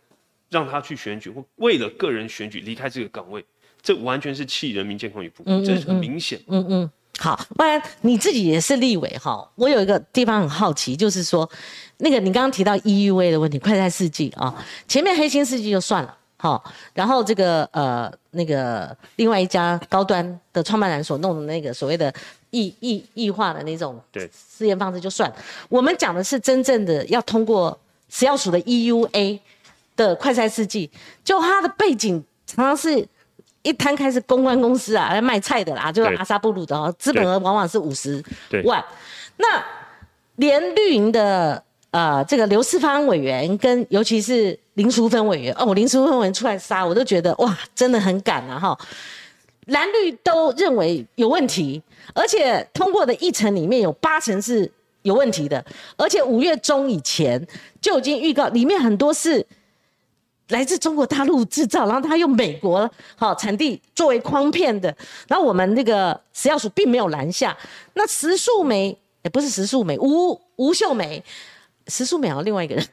[0.50, 3.44] 让他去选举，或为了个人选举离开这个岗位，
[3.82, 6.40] 这完全是弃人民健康于不顾，这是很明显。
[6.48, 6.92] 嗯嗯。
[7.20, 9.52] 好，不然你自己也是立委哈。
[9.56, 11.50] 我有一个地方很好奇，就是说，
[11.98, 14.54] 那个你刚刚提到 EUV 的问题，快餐试剂啊，
[14.88, 22.14] 前面黑心试剂就算了，好，然后这个呃那个另外一家高端的创办人所弄的那个所谓的
[22.52, 25.32] 异异异化的那种对试验方式就算，
[25.68, 27.78] 我们讲的是真正的要通过
[28.10, 29.40] 食药署的 EUA
[29.96, 30.90] 的快餐试剂，
[31.24, 33.08] 就它的背景常常是。
[33.64, 38.24] 一摊开是公关公司啊，来卖菜的啦，就是阿萨布鲁的哦，资本额往往是五十
[38.64, 38.82] 万。
[39.36, 39.62] 那
[40.38, 48.80] 连绿营的呃这个刘世芳委员跟尤其是林淑芬委员哦，林淑芬委员出来杀，我都觉得哇，真的很敢啊哈。
[49.66, 51.82] 蓝绿都认为有问题，
[52.14, 55.64] 而且通过的议程里面有八成是有问题的，
[55.98, 57.46] 而且五月中以前
[57.82, 59.46] 就已经预告，里面很多是。
[60.52, 64.88] 来自中国大陆制造，然后他用美国好产地作为框片的，
[65.28, 67.54] 然后我们那个食药署并没有拦下。
[67.96, 71.22] 那石素梅也不是石素梅，吴吴秀梅，
[71.88, 72.86] 石素梅好像另外一个人，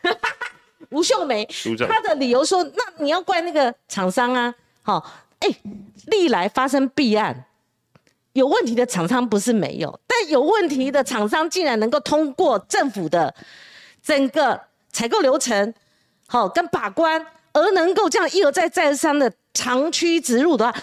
[0.91, 1.49] 吴秀梅，
[1.89, 5.05] 他的理由说，那你要怪那个厂商啊，好，
[5.41, 5.49] 哎，
[6.07, 7.47] 历来发生弊案，
[8.33, 13.35] 有问题的厂商不是没有，但有问题的厂商竟然能够通过政府的
[14.03, 14.61] 整个
[14.93, 15.73] 采购流程，
[16.27, 17.27] 好跟把关。
[17.57, 20.75] 而能够这样一而再再而三的长驱直入的话，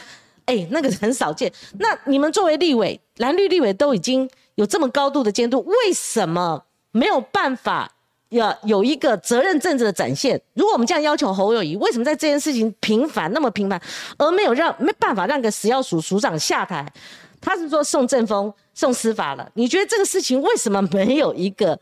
[0.45, 1.51] 哎，那个很少见。
[1.79, 7.91] 那你们作为立委，蓝绿立委都已经有这么高度的监督，为什么没有办法
[8.31, 10.41] 要有一个责任政治的展现？
[10.53, 13.81] 如果我们这样要求侯友谊，为什么在这件事情频繁那么频繁，
[14.17, 16.91] 而没有让没办法让个食药署署长下台？
[17.39, 21.77] 他是说送政风送司法了，你觉得这个事情为什么没有一个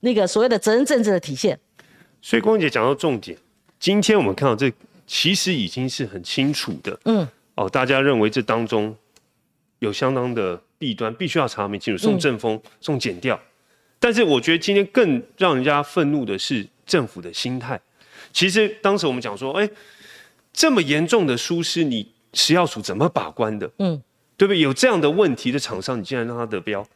[0.00, 1.58] 那个所谓的责任政治的体现？
[2.22, 3.36] 所以光姐讲到重点。
[3.80, 4.72] 今天我们看到这
[5.06, 8.94] 其实已经是很清楚的，嗯，哦，大家认为这当中
[9.80, 13.40] 有相当的弊端，必须要查明清楚，送正风，送减掉。
[14.04, 17.80] 但是我觉得今天更让人家愤怒的是政府的心态。
[18.34, 19.66] 其实当时我们讲说，哎，
[20.52, 23.66] 这么严重的疏失，你食药署怎么把关的？
[23.78, 23.98] 嗯，
[24.36, 24.60] 对不对？
[24.60, 26.86] 有这样的问题的厂商，你竟然让他得标？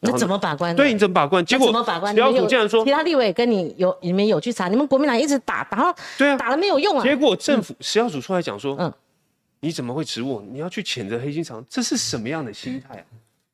[0.00, 0.74] 那怎么把关？
[0.74, 1.44] 对你怎么把关？
[1.44, 2.14] 结果怎么把关？
[2.14, 7.04] 标股竟然说其他立委跟你有你们有去查，你们国民党一直打打，对啊，打了没有用啊。
[7.04, 8.90] 结果政府食药署出来讲说，嗯，
[9.60, 10.42] 你怎么会指我？
[10.50, 13.04] 你要去谴责黑心厂，这是什么样的心态啊？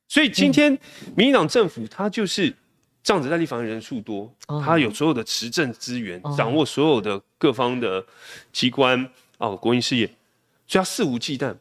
[0.07, 0.71] 所以今天
[1.13, 2.55] 民进党政府他就是
[3.03, 4.31] 这样子，在立法人数多，
[4.63, 8.03] 他有所有的持政资源，掌握所有的各方的
[8.51, 10.05] 机关哦，国营事业，
[10.67, 11.55] 所以他肆无忌惮。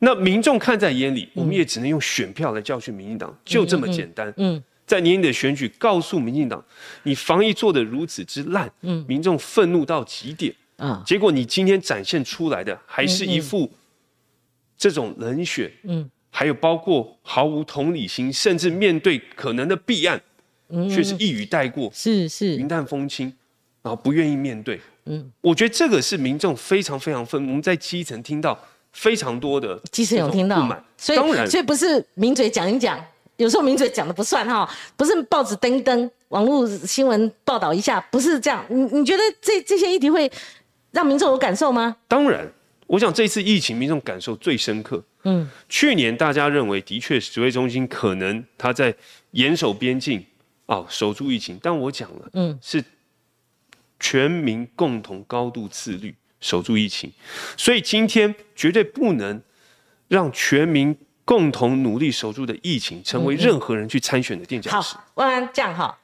[0.00, 4.32] 那民众看在眼里，我们也只能用选票来教训民进党，就这么简单。
[4.38, 6.64] 嗯，在年底的选举，告诉民进党，
[7.02, 10.54] 你防疫做得如此之烂，嗯，民众愤怒到极点。
[10.76, 13.70] 啊，结果你今天展现出来的，还是一副
[14.78, 20.18] 这种冷血，嗯，还有包括毫无同理心，甚至面对可能的弊案，
[20.88, 23.32] 却是一语带过，是是云淡风轻，
[23.82, 24.80] 然后不愿意面对。
[25.06, 27.48] 嗯，我觉得这个是民众非常非常愤怒。
[27.48, 28.58] 我们在基层听到。
[28.92, 30.66] 非常多的基层有听到，
[30.98, 33.00] 所以当然，所以不是名嘴讲一讲，
[33.36, 38.66] 有时候名嘴讲的不算哈，不是报纸登登，网络新闻报道一下，不是这样。
[38.68, 40.28] 你你觉得这这些议题会
[40.90, 41.98] 让民众有感受吗？
[42.08, 42.44] 当然，
[42.88, 45.00] 我想这次疫情民众感受最深刻。
[45.22, 48.92] 嗯，去年大家认为的确指挥中心可能他在
[49.30, 50.20] 严守边境
[50.70, 52.84] 啊，守住疫情，但我讲了，嗯，是
[53.98, 56.14] 全民共同高度自律。
[56.42, 57.12] 守住疫情，
[57.54, 59.38] 所以今天绝对不能
[60.08, 64.94] 让全民共同努力守住的疫情成为任何人去参选的垫脚石。
[64.96, 65.94] 好，万安这样哈，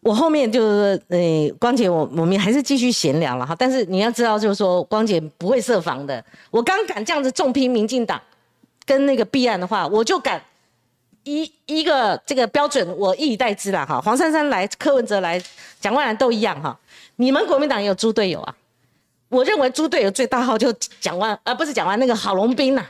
[0.00, 1.18] 我后面就是呃，
[1.58, 3.56] 光姐，我我们还是继续闲聊了哈。
[3.58, 6.22] 但是你要知道，就是说光姐不会设防的。
[6.50, 8.20] 我刚敢这样子重批民进党
[8.84, 10.44] 跟那个弊案的话，我就敢
[11.28, 14.00] 一一个这个标准，我一以待之啦哈。
[14.00, 15.38] 黄珊珊来，柯文哲来，
[15.78, 16.74] 蒋万兰都一样哈。
[17.16, 18.54] 你们国民党也有猪队友啊。
[19.28, 22.82] 我认为猪队友最大号就蒋万，而不是蒋万那个郝龙斌呐。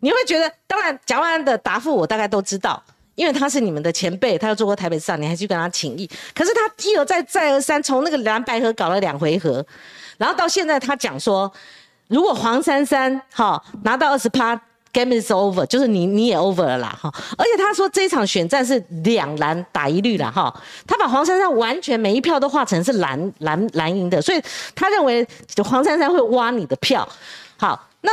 [0.00, 2.82] 你会觉得，当然蒋万的答复我大概都知道，
[3.16, 6.08] 因为他是你们的前辈，他又做过台北市长，你还去跟他请益。
[6.34, 9.62] 可是他一而再再而三，从那个蓝白河搞了两回合，
[10.16, 11.52] 然后到现在他讲说，
[12.08, 14.58] 如果黄珊珊哈拿到二十趴。
[14.94, 20.54] Game is over，就是你你也 over 了啦哈，而且他说这一场选战是两蓝打一绿了哈，
[20.86, 24.40] 他把黄珊珊完全每一票都画成是蓝蓝蓝营的，所以
[24.74, 25.26] 他认为
[25.64, 27.06] 黄珊珊会挖你的票。
[27.56, 28.12] 好，那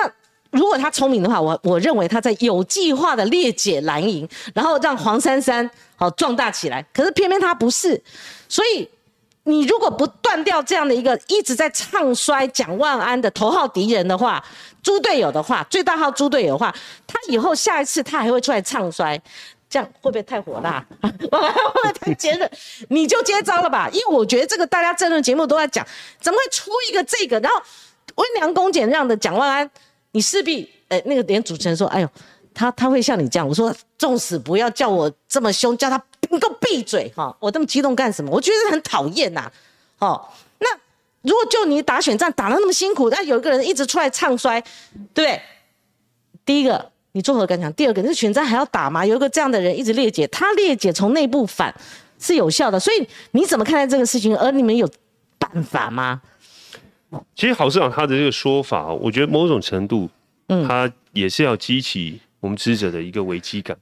[0.50, 6.84] 如果他聪明的话，我我认为他在有计划的裂解蓝营，然后让黄珊珊好壮大起来。
[6.92, 8.02] 可是偏偏他不是，
[8.50, 8.90] 所以
[9.52, 14.42] 你如果不断掉这样的一个一直在唱衰蒋万安的头号敌人的话，
[14.82, 16.74] 猪队友的话，最大号猪队友的话，
[17.06, 19.22] 他以后下一次他还会出来唱衰，
[19.70, 20.84] 这样会不会太火辣？
[21.02, 21.38] 会不
[21.84, 22.50] 会太尖锐？
[22.88, 25.86] 你就接招了吧，因为我觉得这个大家争论节目都在讲，
[26.22, 27.62] 怎么会出一个这个，然后
[28.16, 29.70] 温良恭俭让的蒋万安。
[30.14, 32.10] 你势必，呃，那个连主持人说，哎呦，
[32.54, 38.32] 他他会像你这样，我说，纵使不要叫我这么凶，叫他你给我闭嘴哈，我这么激动干什么？
[38.32, 39.52] 我觉得很讨厌呐，
[40.00, 40.26] 哦，
[40.60, 40.68] 那
[41.22, 44.60] 如果就你打选战打得那么辛苦，那有一个人一直出来唱衰，
[45.14, 45.42] 对不对？
[46.46, 47.72] 第一个你作何感想？
[47.74, 49.06] 第二个，那选战还要打吗？
[49.06, 51.74] 有一个这样的人一直裂解，他裂解从内部反
[52.18, 54.36] 是有效的，所以你怎么看待这个事情？
[54.38, 54.90] 而你们有
[55.38, 56.22] 办法吗？
[57.36, 60.10] 其实郝市长他的这个说法，我觉得某种程度，
[60.48, 63.78] 嗯，他也是要激起我们支持者的一个危机感。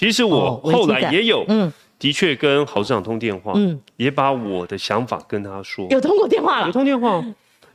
[0.00, 5.86] 其实我后来也有，嗯，的确跟郝市长通电话，嗯，也把我的想法跟他说。
[5.90, 6.68] 有通过电话了？
[6.68, 7.22] 有通电话。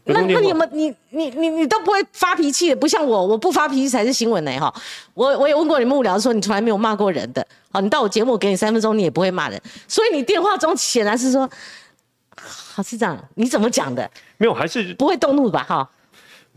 [0.06, 4.74] 那那你们你你你你都不会发脾气，不像我，我不发脾气才是新闻呢哈。
[5.14, 7.46] 我我也问过你幕僚说，你从来没有骂过人的。
[7.72, 9.62] 好，你到我节目给你三分钟，你也不会骂人。
[9.88, 11.48] 所以你电话中显然是说。
[12.38, 14.10] 郝市长，你怎么讲的？
[14.38, 15.64] 没有，还是不会动怒吧？
[15.64, 15.90] 哈，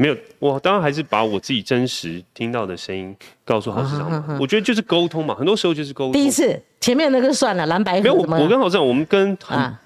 [0.01, 4.39] 没有，我当然还是把我自己真实听到的声音告诉郝市长。
[4.41, 6.13] 我觉得就是沟通嘛，很多时候就是沟通。
[6.13, 8.15] 第一次前面那个算了，蓝白没有。
[8.15, 9.37] 我我跟郝市长，我们跟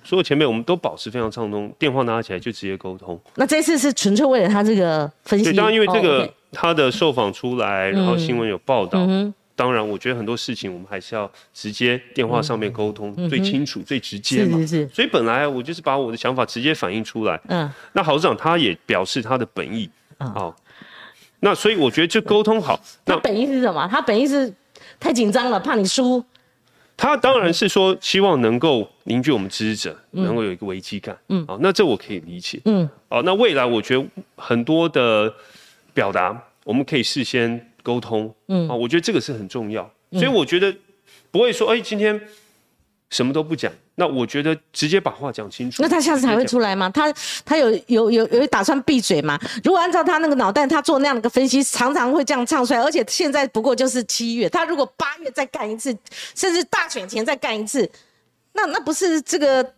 [0.05, 3.19] 所有前辈，我们都保持非常畅通，电话拿起来就直接沟通。
[3.37, 5.47] 那这次是纯粹为了他这个分析？
[5.47, 9.09] 对，当然因为这个他的受访出来，然后新闻有报道。
[9.55, 14.59] 当然，我觉得很多事情我们还是要直接电话上面沟通最清楚、最直接嘛。
[14.59, 14.89] 是是是。
[14.89, 17.41] 所以本来我就是把我的想法直接反映出来。
[17.49, 17.71] 嗯。
[17.93, 19.89] 那郝市长他也表示他的本意。
[20.35, 20.55] 哦。
[21.41, 22.79] 那所以我觉得就沟通好。
[23.07, 23.89] 那本意是什么？
[23.89, 24.53] 他本意是
[25.01, 26.25] 太紧张了，怕你输。
[26.97, 31.17] 他当然是说希望能够凝聚我们支持者，能够有一个危机感。
[31.29, 31.45] 嗯。
[31.47, 32.61] 好，那这我可以理解。
[32.65, 32.89] 嗯。
[33.09, 34.05] 哦，那未来我觉得
[34.37, 35.33] 很多的
[35.93, 37.69] 表达，我们可以事先。
[37.85, 39.83] 沟通，嗯啊，我觉得这个是很重要，
[40.13, 40.73] 所以我觉得
[41.33, 42.15] 不会说，哎，今天
[43.13, 43.73] 什么都不讲。
[43.95, 45.83] 那我觉得直接把话讲清楚。
[45.83, 46.91] 那他下次还会出来吗？
[46.91, 47.13] 他
[47.45, 49.39] 他有有有有打算闭嘴吗？
[49.63, 52.81] 如果按照他那个脑袋，他做那样的一个分析，常常会这样唱出来。
[52.81, 55.97] 而且现在不过就是七月，他如果八月再干一次，
[56.35, 57.89] 甚至大选前再干一次，
[58.55, 59.75] 那那不是这个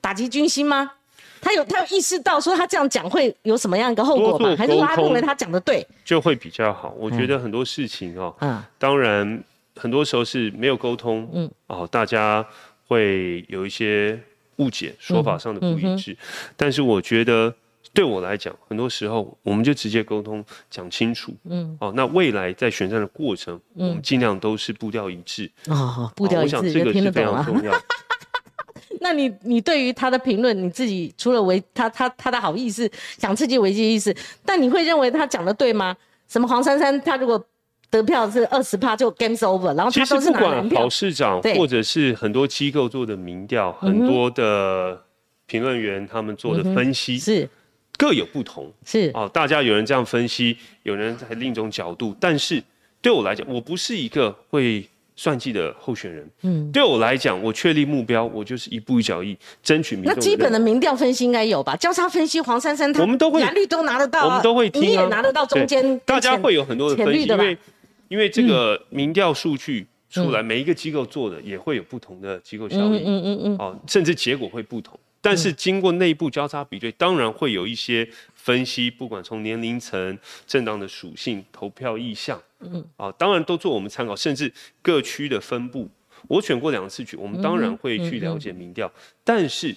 [0.00, 0.92] 打击军心吗？
[1.40, 4.56] 他有他有意识到说他这样讲会有什么样一个后果吗？
[4.58, 6.92] 还是说他认为他讲的对就会比较好？
[6.98, 9.40] 我觉得很多事情哦，嗯，当然
[9.76, 12.44] 很多时候是没有沟通，嗯，哦，大家
[12.88, 14.18] 会有一些
[14.56, 16.16] 误解，说法上的不一致。
[16.56, 17.54] 但是我觉得
[17.94, 27.72] 对我来讲，很多时候我们就直接沟通讲清楚，嗯，哦，那未来在选战的过程，我们尽量都是步调一致哦，步调一致，我想这个是非常重要。
[29.00, 35.96] 那你你对于他的评论，你自己除了维他他他的好意思，想刺激危机意识，但你会认为他讲的对吗？
[36.26, 37.42] 什么黄珊珊他如果
[37.90, 40.82] 得票是二十趴就 games over，然后他都是拿人票。
[40.82, 45.00] 郝市长或者是很多机构做的民调，很多的
[45.46, 47.48] 评论员他们做的分析是
[47.96, 52.62] 各有不同，是哦，大家有人这样分析，有人在另一种角度，但是
[53.00, 54.88] 对我来讲，我不是一个会。
[55.20, 60.04] 算计的候选人，嗯，对我来讲，我确立目标，我就是一步一脚印，争取民。
[60.04, 61.74] 那基本的民调分析应该有吧？
[61.74, 65.98] 交叉分析，黄珊珊他，我们都会，蓝绿都拿得到，我们都会听，你也拿得到中间。
[66.04, 67.58] 大家会有很多的分析，因为
[68.08, 74.98] 因为这个民调数据出来，每一个机构做的也会有不同的机构效应，嗯嗯嗯，哦，甚至结果会不同。
[75.20, 85.88] 但是经过内部交叉比对，当然会有一些分析，不管从年龄层、政党的属性、投票意向，嗯，啊，当然都做我们参考，甚至各区的分布。
[86.28, 88.90] 我选过两次去，我们当然会去了解民调。
[89.24, 89.74] 但是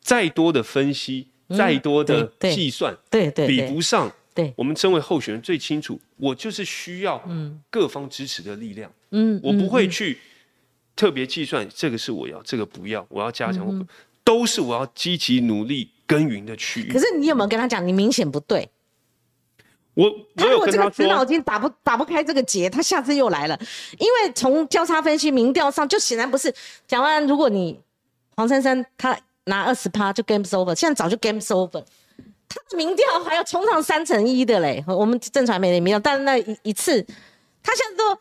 [0.00, 4.10] 再多的分析，再多的计算，对对，比不上。
[4.36, 7.20] 对，我们身为候选人最清楚，我就是需要
[7.70, 8.92] 各方支持的力量。
[9.10, 10.18] 嗯，我不会去
[10.94, 13.88] 特别计算这个是我要，这个不要，我要加强。
[14.22, 16.92] 都是我要积极努力耕耘的区域。
[16.92, 17.86] 可是你有没有跟他讲？
[17.86, 18.68] 你明显不对。
[19.94, 23.58] 我他如果这个死脑筋打不打不开这个结，他下次又来了。
[23.98, 26.52] 因为从交叉分析民调上，就显然不是
[26.86, 27.26] 讲完。
[27.26, 27.80] 如果你
[28.34, 31.84] 黄珊珊他拿二十趴就 game over，现在早就 game over。
[32.56, 34.82] 他 的民调还要冲上三成一的嘞。
[34.86, 37.02] 我们正传媒的民调，但是那一一次，
[37.62, 38.18] 他现在都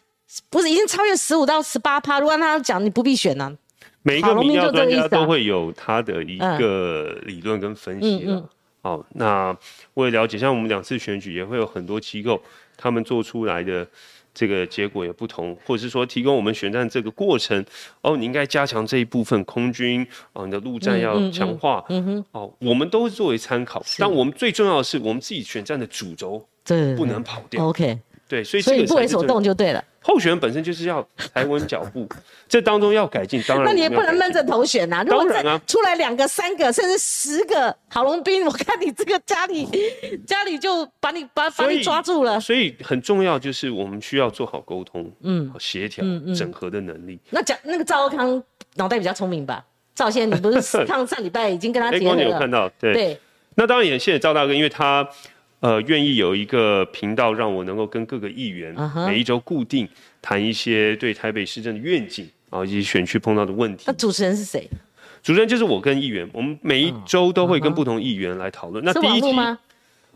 [0.50, 2.20] 不是已经超越十五到十八趴。
[2.20, 3.58] 如果他讲，你不必选呢。
[4.04, 8.48] 每一个民调专家都会有他的一个理论跟分析了。
[8.82, 9.56] 好，那
[9.96, 12.40] 为了了解，像我们两次选举也会有很多机构
[12.78, 13.88] 他们做出来的
[14.36, 17.66] 这个结果也不同，或者是说提供我们选战这个过程，
[18.02, 29.84] 哦，你应该加强这一部分空军啊，你的陆战要强化，嗯哼，哦，我们都是作为参考，但我们最重要的是我们自己选战的主轴，对，不能跑掉，OK，对，所以所以不为所动就对了。
[30.08, 32.08] 候选人本身就是要踩稳脚步，
[32.48, 35.04] 这当中要改进，当然那你也不能闷着头选呐。
[35.04, 39.68] 当然啊，出来两个、三个，甚至十个郝龙斌， 我看你这个家里
[40.28, 42.40] 家里就把你把把你抓住了。
[42.40, 46.06] 所以很重要就是我们需要做好沟通，嗯，协调、
[46.38, 47.20] 整合的能力。
[47.32, 48.42] 那讲那个赵康
[48.76, 49.66] 脑袋比较聪明吧？
[49.96, 52.24] 赵先生，你不是上上礼拜已经跟他结合了？
[52.24, 53.20] 有看到，对。
[53.56, 55.10] 那当然也谢谢赵大哥，因为他。
[55.66, 58.72] 呃，愿意有一个频道让我能够跟各个议员
[59.08, 59.90] 每一周固定
[60.22, 63.86] 谈一些对台北市政的愿景啊，以及选区碰到的问题。
[63.88, 64.70] 那主持人是谁？
[65.24, 68.86] 主持人就是我跟议员，我们每一周都会跟不同议员来讨论。
[68.86, 69.28] 那第一集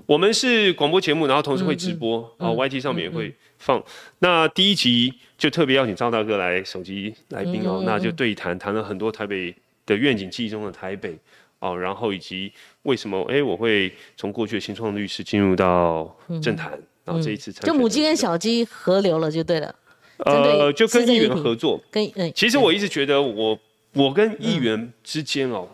[0.05, 3.83] 我们是广播节目，然后同时会直播啊，YT 上面也会放。
[4.19, 9.55] 那第一集就特别邀请赵大哥来手机来宾哦，那就对谈谈了很多台北
[9.87, 11.17] 的愿景，记忆中的台北。
[11.61, 12.49] 哦，然后以及
[12.83, 16.71] 为什么哎，我会从过去的新创律师进入到政坛，
[17.03, 19.75] 然后这一次就母鸡跟小鸡合流了就对了。
[20.19, 21.79] 呃，就跟议员合作。
[21.89, 23.57] 跟嗯，其实我一直觉得我
[23.93, 25.67] 我跟议员之间哦，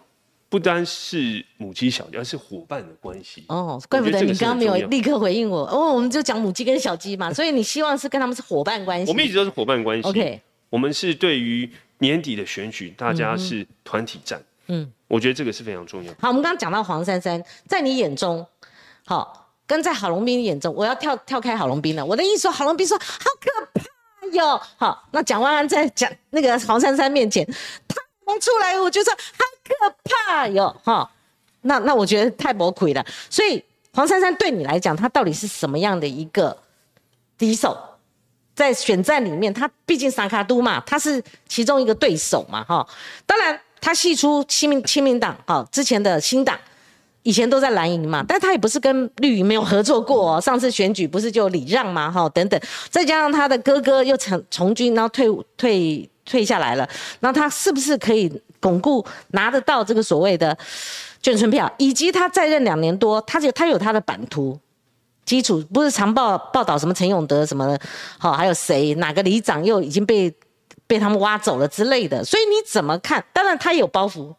[0.50, 3.44] 不单是母鸡小鸡，而是伙伴的关系。
[3.48, 5.66] 哦，怪不得你刚刚没有立刻回应我。
[5.68, 9.12] 哦，我们就讲母鸡跟小鸡嘛， 所以你希望是跟他们是伙伴关系。
[9.12, 10.08] 我们一直都是伙伴关系。
[10.08, 10.40] OK，
[10.70, 11.68] 我们是对于
[12.00, 14.42] 年底的选举，大家是团体战。
[14.68, 14.92] 嗯。
[15.08, 16.12] 我觉得这个是非常重要。
[16.20, 18.46] 好，我们刚刚讲到黄珊珊，在你眼中，
[19.06, 22.04] 好，跟在郝龙斌眼中，我要跳跳开郝龙斌了。
[22.04, 24.60] 我的意思说，郝龙斌说好可怕哟。
[24.78, 27.46] 好，那讲完再讲那个黄珊珊面前，
[27.88, 30.76] 他没出来，我就说好可怕哟。
[30.84, 31.08] 哈，
[31.62, 33.06] 那那我觉得太魔鬼了。
[33.30, 33.64] 所以
[33.94, 36.58] 黄珊珊对你来讲，他到底是什么样的一个
[37.38, 37.78] 敌手？
[38.56, 42.64] 在选战里面，他毕竟萨卡都嘛，他是其中一个对手嘛。
[42.64, 42.88] 哈，
[43.28, 43.62] 当然。
[43.82, 46.58] 他系出亲民亲民党，哈，之前的新党，
[47.22, 50.42] 以前都在蓝营嘛，但他也不是跟绿营没有合作过哦。
[50.42, 52.60] 上次选举不是就礼让嘛，哈，等等，
[52.90, 60.58] 再加上他的哥哥又从从军，然后退退退下来了，那他是不是可以巩固拿得到这个所谓的
[61.22, 61.72] 眷村票？
[61.78, 64.60] 以及他在任两年多，他就他有他的版图
[65.26, 67.80] 基础，不是常报报道什么陈永德什么的，
[68.18, 70.34] 好，还有谁哪个里长又已经被。
[70.88, 73.24] 被他们挖走了之类的，所以你怎么看？
[73.34, 74.36] 当然他有包袱，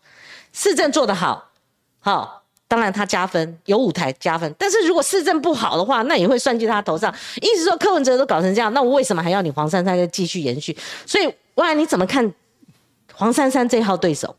[0.52, 1.50] 市政做得好，
[1.98, 4.54] 好，当然他加分，有舞台加分。
[4.58, 7.12] 但是如果市政不好的话，那也会算计他头上。
[7.42, 10.76] 意思说柯文哲都搞成这样，那我为什么还要你黄珊珊再继续延续？
[11.04, 12.32] 所以未来你怎么看
[13.12, 14.36] 黄珊珊这号对手？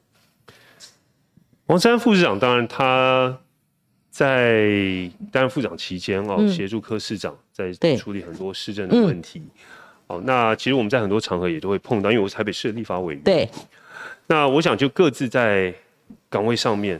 [1.67, 3.37] 黄珊副市长当然他
[4.09, 9.43] 在担任副长期间哦，协助柯市长在处理很多市政的问题。
[10.07, 13.23] 哦，那其实我们在很多场合也都会碰到，因为我是台北市的立法委员。
[13.23, 13.49] 对。
[14.27, 15.73] 那我想就各自在
[16.29, 16.99] 岗位上面，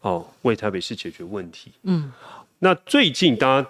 [0.00, 1.72] 哦，为台北市解决问题。
[1.82, 2.12] 嗯。
[2.60, 3.68] 那最近大家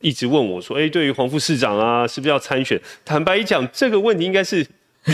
[0.00, 4.66] 一直问我说：“哎，对于黄副市长啊，是不是要参选？”坦白讲，这个问题应该是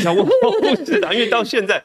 [0.04, 1.82] 要问黄副市长，因为到现在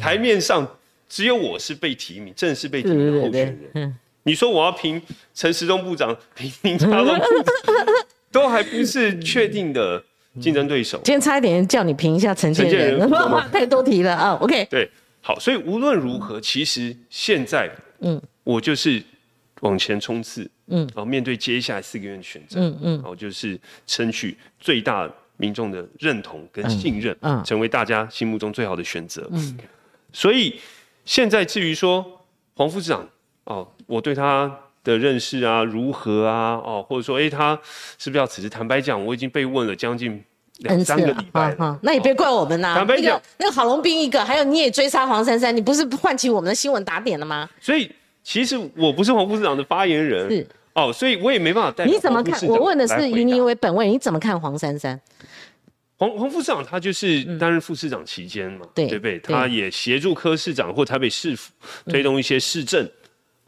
[0.00, 0.66] 台面上
[1.08, 3.70] 只有我是被提名，正式被提名的候选人。
[3.74, 3.96] 嗯。
[4.22, 5.00] 你说我要评
[5.34, 7.86] 陈时中部长，评林佳龙部长，
[8.30, 10.04] 都还不是确定的。
[10.40, 13.10] 竞争对手，今天差一点叫你评一下陈建仁，
[13.52, 14.32] 太多题了啊。
[14.40, 17.70] OK，对，好，所以无论如何，其实现在，
[18.00, 19.02] 嗯，我就是
[19.60, 29.28] 往前冲刺，嗯，然后面对接下来四个月的选择，嗯嗯，然后就是争取最大民众的认同跟信任，嗯，成为大家心目中最好的选择。
[29.30, 29.58] 嗯，
[30.12, 30.60] 所以
[31.04, 32.04] 现在至于说
[32.54, 33.08] 黄副市长，
[33.44, 34.54] 哦，我对他
[34.88, 37.58] 的认识啊，如何啊，哦，或者说，哎，他
[37.98, 38.48] 是不是要辞职？
[38.48, 40.22] 坦白讲，我已经被问了将近。
[40.62, 42.84] 两三个礼拜，那也别怪我们呐。
[42.88, 47.48] 那个那个郝龙斌一个，还有你也追杀黄珊珊，你不是唤起我们的新闻打点了吗？
[47.60, 47.88] 所以
[48.24, 51.94] 其实我不是黄副市长的发言人，是哦，所以我也没办法代表。
[51.94, 52.44] 你怎么看？
[52.48, 55.00] 我问的是以你为本位，你怎么看黄珊珊？
[55.96, 59.20] 黄黄副市长他就是担任副市长期间嘛，对不对？
[59.20, 61.52] 他也协助柯市长或台北市府
[61.86, 62.84] 推动一些市政，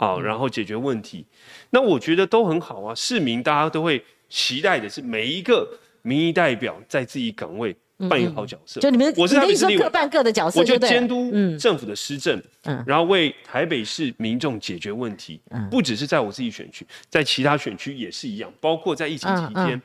[0.01, 1.25] 啊，然后解决问题。
[1.71, 5.69] 那我觉得都很好啊，市民大家都会期待的是每一个。
[6.03, 7.77] 民意代表在自己岗位
[8.09, 12.43] 扮演好角色，就你们，我是他们说各扮各的角色，我就监督政府的施政，
[12.87, 15.39] 然后为台北市民众解决问题。
[15.71, 19.83] 不只是在我自己选区，在其他选区也是一样，包括在疫情期间，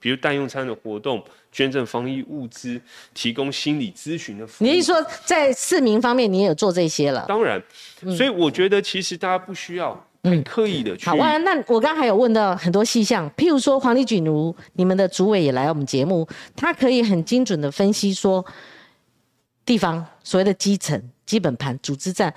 [0.00, 2.80] 比如代用餐的活动、捐赠防疫物资、
[3.14, 4.68] 提供心理咨询的服务。
[4.68, 7.24] 你是说在市民方面，你也有做这些了？
[7.28, 7.62] 当然，
[8.16, 11.06] 所以我觉得其实大家不需要很刻意的去。
[11.06, 18.44] 好，那我刚刚还有问到很多细项，譬如说黄丽锦如，你们的主委也来我们节目，他可以很精准的分析说，
[19.64, 22.32] 地方所谓的基层基本盘组织战，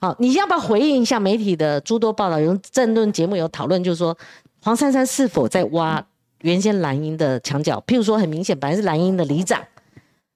[0.00, 2.38] 好，你要不要回应一下媒体的诸多报道？
[2.38, 4.16] 有政论节目有讨论，就是说
[4.62, 6.04] 黄珊珊是否在挖
[6.42, 7.82] 原先蓝营的墙角？
[7.86, 9.62] 譬如说，很明显本来是蓝营的里长。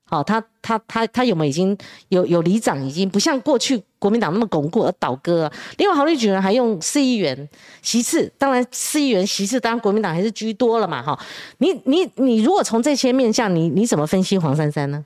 [0.07, 1.77] 好，他他他他有没有已经
[2.09, 5.51] 有有里长已经不像过去国民党那么巩固而倒戈？
[5.79, 7.49] 另外，郝立举人还用市议员
[7.81, 11.03] 席次，当然市议员席次，当然国民党还是居多了嘛。
[11.03, 11.19] 哈，
[11.59, 15.05] 你你你如果从这些面向，你你怎么分析黄珊珊呢？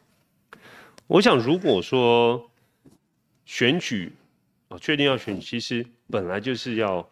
[1.06, 2.50] 我想，如果说
[3.46, 4.12] 选举
[4.68, 7.08] 啊，确定要选，其实本来就是要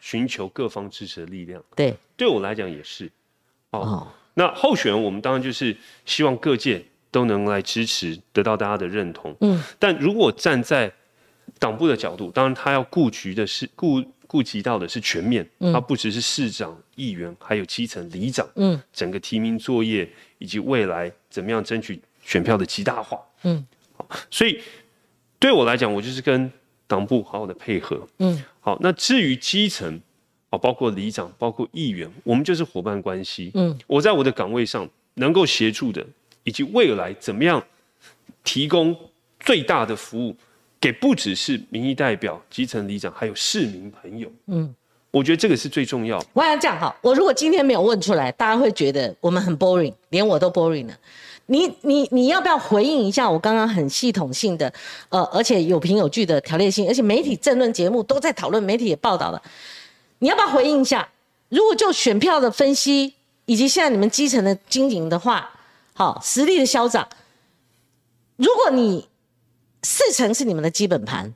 [0.00, 1.62] 寻求各方支持的力量。
[1.76, 3.10] 对，对我来讲也是。
[3.70, 6.84] 哦，那候选人，我们当然就是希望各界。
[7.10, 9.34] 都能来支持，得到大家的认同。
[9.40, 10.92] 嗯，但如果站在
[11.58, 18.46] 党部的角度，当然他要顾局的是顾顾及到的是全面，他不只是市长、议员，还有基层里长。
[18.56, 20.06] 嗯，整个提名作业
[20.36, 23.18] 以及未来怎么样争取选票的极大化。
[23.44, 23.66] 嗯，
[23.96, 24.60] 好，所以
[25.38, 26.52] 对我来讲，我就是跟
[26.86, 28.06] 党部好好的配合。
[28.18, 29.98] 嗯，好，那至于基层，
[30.50, 33.50] 哦，包括里长、包括议员，我们就是伙伴关系。
[33.54, 36.04] 嗯，我在我的岗位上能够协助的。
[36.44, 37.62] 以及未来怎么样
[38.42, 38.96] 提供
[39.38, 40.34] 最大的服务
[40.80, 44.32] 给不只是民意代表、基层里长，还有市民朋友。
[44.46, 44.74] 嗯，
[45.10, 46.24] 我觉得这个是最重要。
[46.32, 50.94] 我想这样哈，我如果今天没有问出来，大家会觉得我们很 boring，连我都 boring 了。
[51.44, 54.72] 你你你要不要回应一下我刚刚很系统性的，
[55.10, 59.42] 呃，而且有凭有据的条列性，而且媒体政论节目都在讨论，媒体也报道了。
[60.20, 61.08] 你要不要回应一下？
[61.48, 63.14] 如果就选票的分析，
[63.46, 65.50] 以及现在你们基层的经营的话？
[65.94, 67.08] 好，实力的消长。
[68.36, 69.08] 如果你
[69.82, 71.32] 四成是你们的基本盘，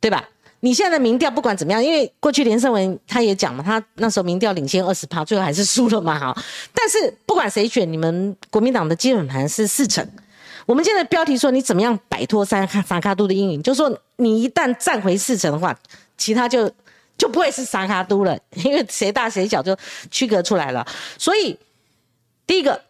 [0.00, 0.28] 对吧？
[0.60, 6.36] 你现在的民调不管怎么样，因为过去连胜文他也讲嘛，他那时候民调领先二十趴，最后还是输了嘛，哈。
[6.74, 10.04] 但是不管谁选，你们国民党的基本盘是四成。
[10.64, 15.78] 我们现在标题说你怎么样摆脱三卡三卡都的阴影，就是说你一旦站回四成的话，
[16.18, 16.68] 其他就
[17.18, 19.76] 就不会是三卡都了，因为谁大谁小就
[20.10, 20.86] 区隔出来了。
[21.18, 21.58] 所以
[22.46, 22.82] 第一个。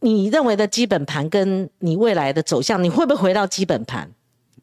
[0.00, 4.08] 你认为的基本盘跟你未来的走向，你会不会回到基本盘？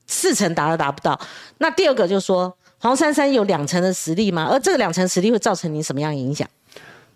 [0.06, 1.20] 四成达都达不到。
[1.58, 4.48] 那第二个就是说，黄珊珊有两成的实力吗？
[4.50, 6.48] 而这个两成实力会造成你什么样影响？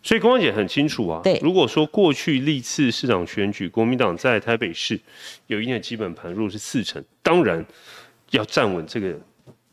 [0.02, 1.22] 所以公安姐很清楚啊。
[1.24, 5.00] 对，如果说过去历次市长选举，国民党在台北市
[5.46, 7.64] 有一定的基本盘，如果是四成，当然
[8.32, 9.16] 要站稳这个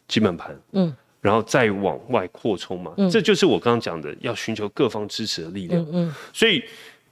[0.07, 0.95] 基本盘，嗯，
[1.25, 2.93] 然后再往外扩充嘛。
[2.99, 5.81] 嗯，这就是我刚刚讲的，要寻求各方支持的力量。
[5.85, 6.63] 嗯嗯，所以。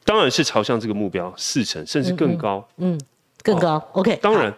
[0.04, 2.68] 当然是朝向这个目标，四成甚至更高。
[2.78, 3.00] 嗯，
[3.44, 3.80] 更高。
[3.92, 4.18] OK。
[4.20, 4.52] 当然，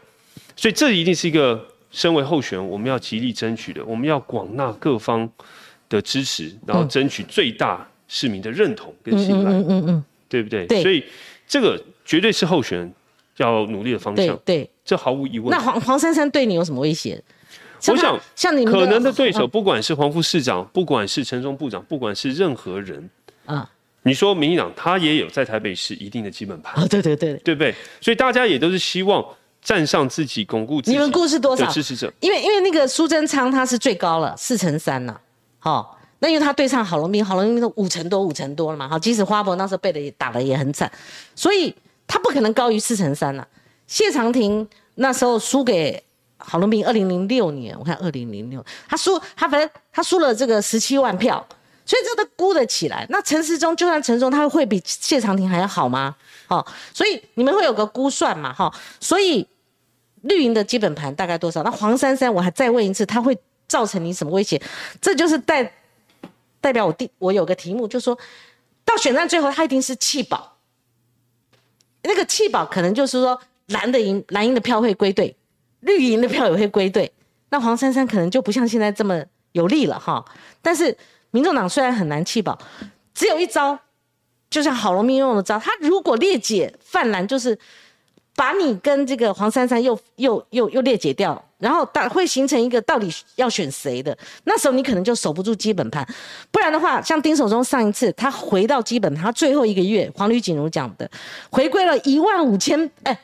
[0.57, 3.85] 所以这一定是一个身为候选人我们要极力争取的。
[3.85, 5.31] 我们要广纳各方
[5.91, 9.53] 的支持，然后争取最大市民的认同跟信赖。
[9.53, 10.67] 嗯嗯嗯，对不对？
[10.67, 10.83] 对。
[10.83, 11.05] 所以
[11.47, 12.91] 这个绝对是候选人
[13.37, 14.35] 要努力的方向。
[14.47, 15.51] 对，这毫无疑问。
[15.51, 17.23] 那黄黄珊珊对你有什么威胁？
[17.89, 23.11] 我想，像你们可能的对手，不管是黄副市长，不管是陈忠部长，不管是任何人，
[23.47, 23.71] 啊。
[24.07, 27.75] 你说民进党他也有在台北市一定的基本盘啊，对对对，对不对？
[28.03, 29.25] 所以大家也都是希望
[29.63, 30.93] 站上自己，巩固自己。
[30.93, 32.13] 你们估是多少支持者？
[32.21, 35.19] 因为因为那个苏贞昌他是最高了四成三呐，
[35.59, 40.93] 好，那因为他对上郝龙斌，郝龙斌都五成多五成多了嘛，好，即使花博那时候被的也打的也很惨，
[41.35, 41.75] 所以
[42.07, 43.47] 他不可能高于四成三呐。
[43.87, 46.03] 谢长廷那时候输给
[46.45, 51.47] 郝龙斌，二零零六年，我看二零零六，他输他反正他输了这个十七万票。
[51.87, 53.07] 所以这都估得起来。
[53.11, 56.17] 那陈时中就算陈中，他会比谢长廷还要好吗？
[56.49, 58.51] 哦，所以你们会有个估算嘛？
[58.55, 59.47] 哈，所以
[60.23, 61.63] 绿营的基本盘大概多少？
[61.63, 63.37] 那黄珊珊，我还再问一次，他会
[63.69, 64.59] 造成你什么威胁？
[64.99, 65.71] 这就是代
[66.63, 68.19] 代表我第我有个题目，就说
[68.83, 70.57] 到选战最后，他一定是弃保。
[72.01, 75.37] 那个弃保可能就是说蓝的赢，蓝营的票会归队，
[75.85, 77.11] 绿营的票也会归队。
[77.51, 79.23] 那黄珊珊可能就不像现在这么
[79.53, 80.25] 有利了哈。
[80.61, 80.97] 但是。
[81.35, 82.57] 民众党虽然很难弃保，
[83.13, 83.77] 只有一招，
[84.49, 87.59] 就像郝龙斌用的招，他如果裂解泛蓝，就是
[88.37, 96.07] 把你跟这个黄珊珊又又又又裂解掉，然后大会形成一个到底要选谁的，那时候你可能就守不住基本盘，
[96.53, 101.11] 不然的话，像丁守中上一次他回到基本盘，他最后一个月，黄吕锦如讲的，
[101.51, 103.19] 回归了一万五千，哎，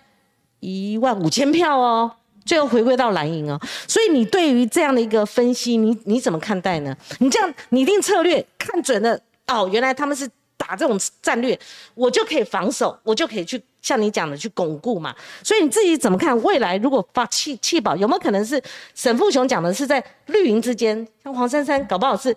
[0.59, 2.11] 一万五千票哦。
[2.51, 6.93] 最后回归到蓝营哦，所以你对于这样的一个分析，你你怎么看待呢？
[7.21, 11.57] 你这样拟定策略看准了哦，原来他们是打这种战略，
[11.95, 15.15] 我就可以防守，我就可以去像你讲的去巩固嘛。
[15.45, 16.77] 所以你自己怎么看未来？
[16.79, 18.61] 如果发弃弃保，有没有可能是
[18.97, 22.37] 沈富雄讲的是在绿营之间，像黄珊珊搞不好是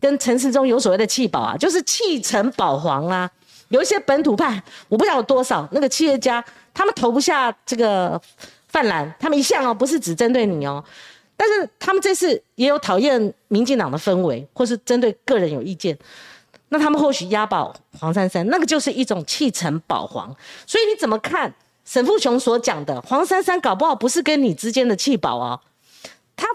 [0.00, 3.30] 跟陈时中有所谓的弃保啊，就是弃城保黄啊。
[3.68, 6.42] 有一些本土派，我不知道有多少那个企业家，
[6.72, 8.18] 他们投不下这个
[8.70, 10.82] 泛蓝，他们一向哦不是只针对你哦，
[11.36, 15.96] 但是他们这次也有讨厌民进党的氛围，或是针对个人有意见，
[16.70, 20.34] 那他们或许押宝黄珊珊，那个就是一种弃城保黄。
[20.66, 21.52] 所以你怎么看
[21.84, 25.60] 沈富雄所讲的黄珊珊搞不好不是跟你之间的弃保哦，
[26.34, 26.46] 他。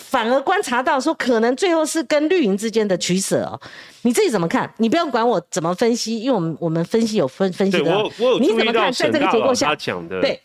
[0.00, 3.60] 反而观察到说，可能最后是跟绿营之间的取舍哦。
[4.02, 4.72] 你自己怎么看？
[4.76, 7.90] 你不用管我怎么分析，因为我们我们分析有分分析的。
[7.90, 10.40] 我我有注意到在这个结构下他讲的对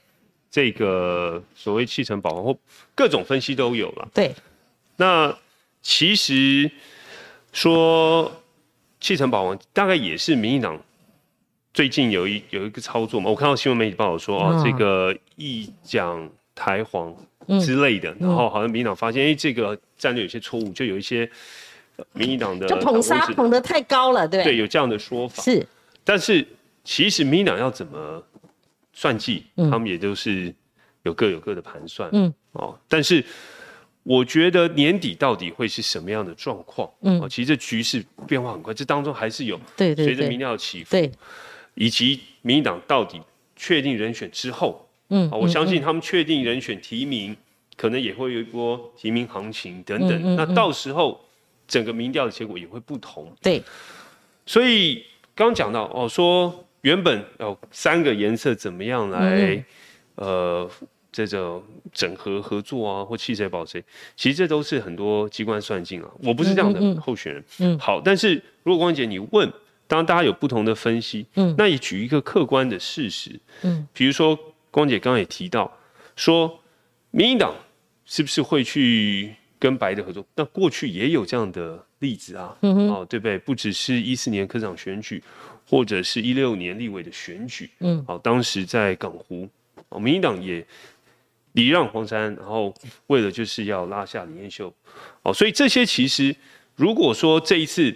[0.54, 2.58] 这个所谓弃城保皇或
[2.94, 4.08] 各种分析都有了。
[4.14, 4.36] 对，
[4.98, 5.36] 那
[5.82, 6.70] 其实
[7.52, 8.32] 说
[9.00, 10.80] 弃城保皇大概也是民进党
[11.74, 13.32] 最近有一有一个操作嘛。
[13.32, 17.12] 我看到新闻媒体报道说哦，这个一讲台皇。
[17.62, 21.30] 之类的，然后好像民进党发现，哎，这个战略有些错误，就有一些
[22.14, 25.68] 民进党的就捧杀捧得太高了，对对，有这样的说法是。
[26.06, 26.48] 但是
[26.86, 28.24] 其实民进党要怎么
[28.94, 30.54] 算计，他们也都是
[31.02, 32.80] 有各有各的盘算，嗯哦。
[32.88, 33.24] 但是
[34.04, 36.90] 我觉得年底到底会是什么样的状况？
[37.02, 41.12] 嗯，哦，其实这局势变化很快，这当中还是有对对随着民调起伏，对，
[41.76, 43.20] 以及民进党到底
[43.56, 44.88] 确定人选之后。
[45.10, 47.36] 嗯，我相信他们确定人选提名，
[47.76, 50.36] 可能也会有一波提名行情等等。
[50.36, 51.22] 那到时候
[51.68, 53.32] 整个民调的结果也会不同。
[53.42, 53.62] 对，
[54.46, 59.66] 所以刚讲到哦，说原本有三个颜色怎么样来
[60.16, 60.70] 呃
[61.12, 61.62] 这种
[61.92, 63.84] 整合合作啊，或弃谁保谁，
[64.16, 66.10] 其实这都是很多机关算尽啊。
[66.24, 67.44] 我不是这样的候选人。
[67.60, 69.52] 嗯，好，但是如果光姐你问，
[69.88, 71.26] 当然大家有不同的分析。
[71.36, 73.40] 嗯，那也举一个客观的事实。
[73.64, 74.40] 嗯，比如说。
[74.74, 75.72] 光姐刚刚也提到，
[76.16, 76.60] 说
[77.12, 77.54] 民进党
[78.06, 80.26] 是不是会去跟白的合作？
[80.34, 83.38] 那过去也有这样的例子啊，嗯哦，对不对？
[83.38, 85.22] 不只是一四年科长选举，
[85.74, 89.50] 或者是一六年立委的选举，嗯，好，当时在港湖，
[89.90, 90.64] 哦，民进党也
[91.54, 92.72] 礼让黄山，然后
[93.08, 94.72] 为了就是要拉下李彦秀，
[95.24, 96.36] 哦，所以这些其实
[96.76, 97.92] 如果说这一次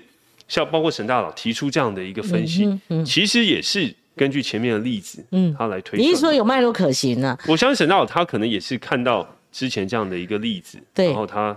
[0.47, 2.67] 像包括沈大佬提出这样的一个分析，
[3.05, 3.93] 其实也是。
[4.17, 5.99] 根据前面的例子，嗯，他来推。
[5.99, 7.37] 你是说有脉络可行呢？
[7.47, 11.55] 我相信沈大佬他可能也是看到之前这样的一个例子，对，然后他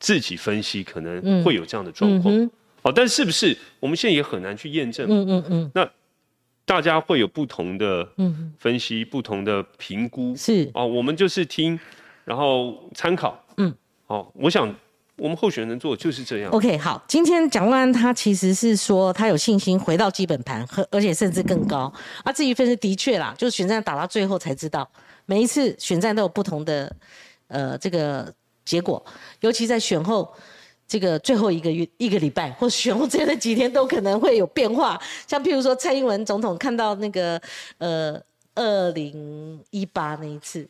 [0.00, 2.50] 自己分析可能会有这样的状况。
[2.82, 5.06] 哦，但是不是我们现在也很难去验证？
[5.08, 5.70] 嗯嗯嗯。
[5.74, 5.88] 那
[6.64, 8.08] 大家会有不同的
[8.58, 10.34] 分析，不同的评估。
[10.36, 11.78] 是哦，我们就是听，
[12.24, 13.42] 然后参考。
[13.56, 13.74] 嗯，
[14.06, 14.74] 好，我想。
[15.16, 16.50] 我们候选人做就是这样。
[16.50, 21.92] OK，好，今天蒋万安他其实是说他有信心回到基本盘，和而且甚至更高。
[22.24, 24.90] 啊，这一份是的确啦，就是选战打到最后才知道，
[25.26, 26.96] 每一次选战都有不同的
[27.46, 29.04] 呃这个结果，
[29.40, 30.34] 尤其在选后
[30.92, 35.00] 这个最后一个月一个礼拜，或选后这的几天都可能会有变化。
[35.26, 37.40] 像譬如说蔡英文总统看到那个
[37.78, 38.20] 呃
[38.54, 40.68] 二零一八那一次。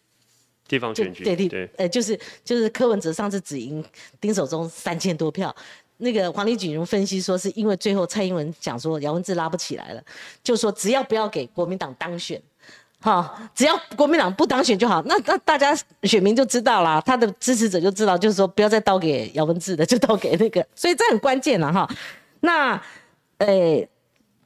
[0.69, 3.85] 地方选举对对，呃，就是就是柯文哲上次只赢
[4.21, 5.55] 丁守中三千多票，
[5.97, 10.03] 那个黄丽锦如分析说，是因为最后蔡英文讲说姚文智拉不起来了，
[10.45, 12.41] 就说只要不要给国民党当选，
[13.03, 21.89] 哈，只要国民党不当选就好，那那大家选民就知道啦，他的支持者就知道，就是说不要再倒给姚文智的，就倒给那个， 所以这很关键了哈。
[22.41, 22.81] 那，
[23.39, 23.87] 呃，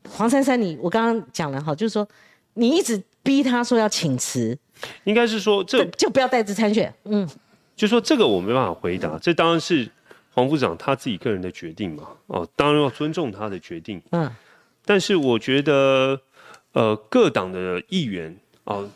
[0.09, 2.09] 黄珊珊，你我刚刚讲了哈，就是说
[2.55, 4.59] 你一直逼他说要请辞。
[5.05, 7.27] 应该是说这就不要代资参选，嗯，
[7.75, 9.89] 就说这个我没办法回答，这当然是
[10.35, 14.31] 黄副长他自己个人的决定嘛，哦，当然要尊重他的决定，嗯，
[14.85, 16.21] 但是我觉得，
[16.73, 18.37] 呃，各党的议员
[18.67, 18.89] 哦，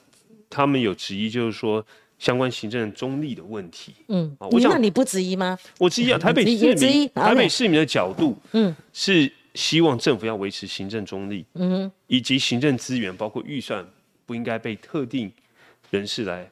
[0.48, 1.84] 他们有质疑，就是说
[2.18, 5.58] 相关行政中立的问题，嗯，啊，我想你不质疑吗？
[5.78, 13.84] 我质疑啊，台北市民，台北市民的角度，嗯，是希望政府要维持行政中立，嗯，以及行政资源包括预算
[14.26, 15.32] 不应该被特定。
[15.90, 16.48] 人士来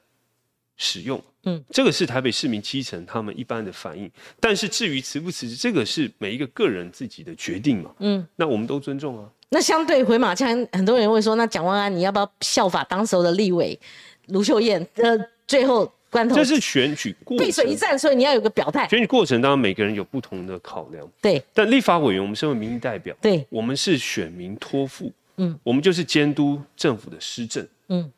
[0.76, 4.10] 使用，嗯，这个是台北市民基层他们一般的反应。
[4.40, 9.30] 但是至于辞不辞职，这个是每一个个人自己的决定嘛，嗯，那我们都尊重啊。
[9.50, 13.78] 那相对回马枪，很多人会说，那蒋万安你要不要效法当时候的立委
[14.26, 14.86] 卢秀燕？
[14.96, 18.86] 呃，最后关头这是选举过背水一战，所以你要有个表态。
[18.88, 21.42] 选举过程当然每个人有不同的考量，对。
[21.54, 28.10] 但立法委员，我们身为民意代表，对，我们是选民托付，嗯，我们就是监督政府的施政，嗯。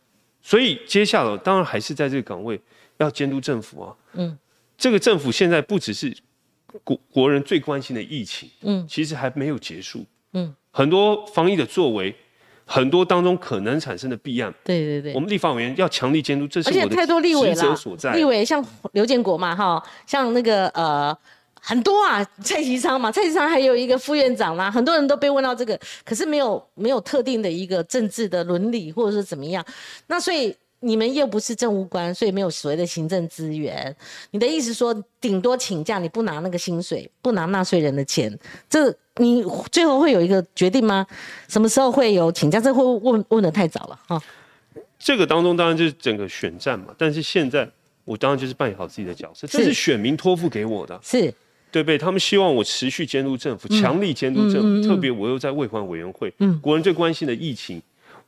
[0.42, 2.58] 所以接下来当然还是在这个岗位
[2.96, 3.94] 要监督政府啊。
[4.14, 4.36] 嗯，
[4.76, 6.16] 这个政府现在不只是
[6.82, 10.04] 国国人最关心的疫情，嗯，其实还没有结束。
[10.32, 12.14] 嗯，很多防疫的作为，
[12.64, 14.52] 很多当中可能产生的弊案。
[14.64, 18.14] 对对对，我们立法委员要强力监督，这是我的职责所在。
[18.14, 21.16] 立委像刘建国嘛，哈，像那个呃。
[21.62, 29.62] 很多啊， 蔡其昌嘛，蔡其昌还有一个副院长啦，很多人都被问到这个，可是没有没有特定的一个政治的伦理或者是怎么样，
[30.06, 33.94] 那所以你们又不是政务官，所以没有所谓的行政资源。
[34.30, 38.36] 你的意思说，顶多请假，你不拿那个薪水，不拿纳税人的钱，
[38.68, 41.06] 这你最后会有一个决定吗？
[41.48, 42.58] 什么时候会有请假？
[42.60, 44.22] 这会问问的太早了哈。
[44.98, 47.68] 这个当中当然就是整个选战嘛，但是现在
[48.04, 51.32] 我当然就是扮演好自己的角色，这是选民托付给我的，是。
[51.72, 51.96] 对不对？
[51.96, 54.88] 他们希望我持续监督政府，强力监督政府。
[54.88, 57.80] 特别我又在卫环委员会，嗯国人最关心的疫情，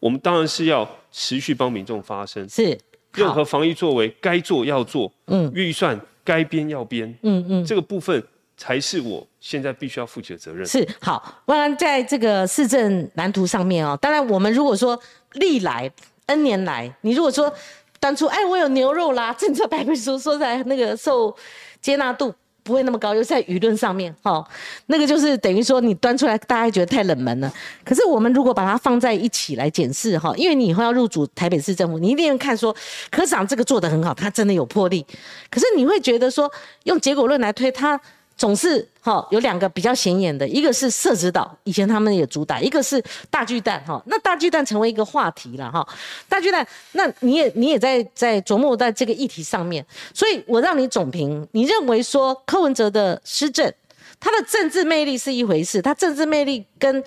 [0.02, 2.46] 我们当然是要持续帮民众发声。
[2.48, 2.76] 是，
[3.14, 8.20] 任何防疫作为该做要做，嗯，预算该编要编，嗯嗯，这个部分
[8.56, 10.66] 才是我现在必须要负起的责任。
[10.66, 15.00] 是，好，当然在这个市政蓝图上面哦，当然我们如果说
[15.34, 15.88] 历来
[16.26, 17.54] N 年来，你如果说
[18.00, 21.36] 当初哎我有牛肉啦，政策白皮书说在那个受
[21.80, 22.34] 接纳度。
[22.62, 24.44] 不会那么高，又在舆论上面，哈，
[24.86, 27.52] 那个就是等于说你端出来，大家觉得太冷门了。
[27.84, 32.74] 可是我们如果把它放在一起来检视，哈，因为你以后要入主台北市政府，你一定要看说
[33.10, 35.04] 科长这个做得很好，他真的有魄力。
[35.50, 36.50] 可是你会觉得说
[36.84, 38.00] 用结果论来推他。
[38.42, 44.02] 总是哈有两个比较显眼的，一个是社子岛，以前他们也主打；一个是大巨蛋哈。
[44.06, 45.86] 那大巨蛋成为一个话题了哈。
[46.28, 53.72] 大巨蛋，那你也你也在在琢磨在这个议题上面，所以我让你总评，你认为说柯文哲的施政，
[54.18, 57.00] 他的政治魅力是一回事，他政治魅力跟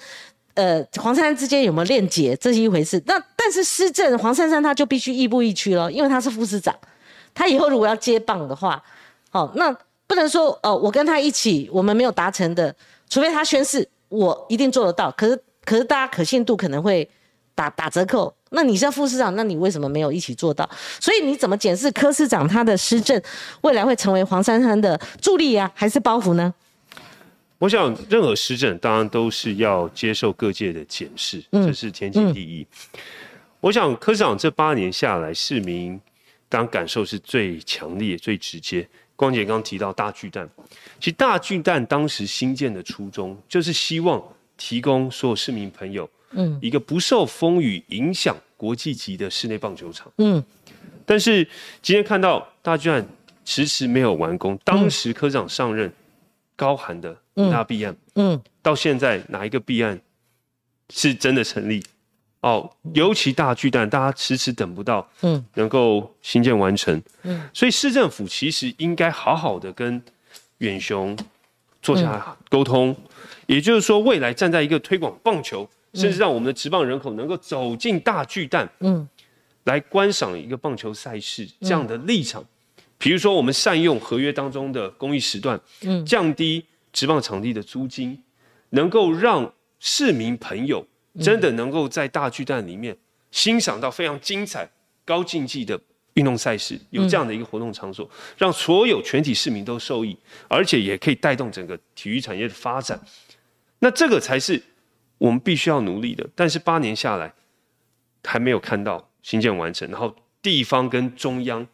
[0.54, 3.04] 呃黄珊珊之间有没有链接，这是一回事。
[3.08, 6.74] 那但是施政黄珊珊他就必须亦步亦趋了，因为他是副市长，
[7.34, 8.82] 他以后如果要接棒的话，
[9.30, 9.76] 好那。
[10.08, 12.76] 不能说哦，我跟他一起，我们没有达成的，
[13.10, 15.12] 除非他宣誓，我一定做得到。
[15.12, 17.10] 可是，可是大家可信度可能会
[17.54, 18.34] 打打折扣。
[18.52, 20.70] 那你是副市长，那你为什么没有一起做到？
[21.00, 23.22] 所以你怎么检视柯市长他的施政，
[23.62, 26.54] 未来会成为黄珊珊的助力啊，还是包袱呢？
[27.58, 32.68] 我想，任何施政当然都是要接受各界的检视，这是天经地义。
[33.60, 36.00] 我想，柯市长这八年下来，市民
[36.48, 38.88] 当然感受是最强烈、最直接。
[39.16, 40.50] 光姐刚提到大巨蛋，
[41.00, 44.22] 其实大巨蛋当时新建的初衷就是希望
[44.58, 50.44] 提供所有市民朋友，嗯，一个不受风雨影响、国际级的室内棒球场，嗯。
[51.06, 51.48] 但是
[51.82, 53.08] 今天看到大巨蛋
[53.44, 55.92] 迟迟没有完工，当时科长上任
[56.56, 57.16] 高喊的
[57.52, 60.02] 大弊案，嗯，到现在哪一个弊案
[60.90, 61.84] 是真的成立？
[62.46, 70.00] 哦，尤其大巨蛋，大家迟迟等不到，嗯，能够新建完成，嗯，所以市政府其实应该好好的跟
[70.60, 71.18] 远雄
[71.82, 72.96] 坐下来沟通，
[73.48, 79.10] 也就是说，未来站在一个推广棒球，甚至让我们的职棒人口能够走进大巨蛋，嗯，
[79.64, 82.46] 来观赏一个棒球赛事这样的立场，
[83.00, 88.22] 比如说我们善用合约当中的公益时段，嗯，降低职棒场地的租金，
[88.70, 90.86] 能够让市民朋友。
[91.20, 92.96] 真的能够在大巨蛋里面
[93.32, 94.70] 欣赏到非常精彩、
[95.04, 95.80] 高竞技的
[96.14, 103.00] 运动赛事，有这样的一个活动场所，让所有全体市民都受益，而且也可以带动整个体育产业的发展。
[103.80, 104.62] 那这个才是
[105.18, 106.26] 我们必须要努力的。
[106.34, 107.34] 但是八年下来，
[108.24, 111.68] 还没有看到新建完成，然后地方跟中央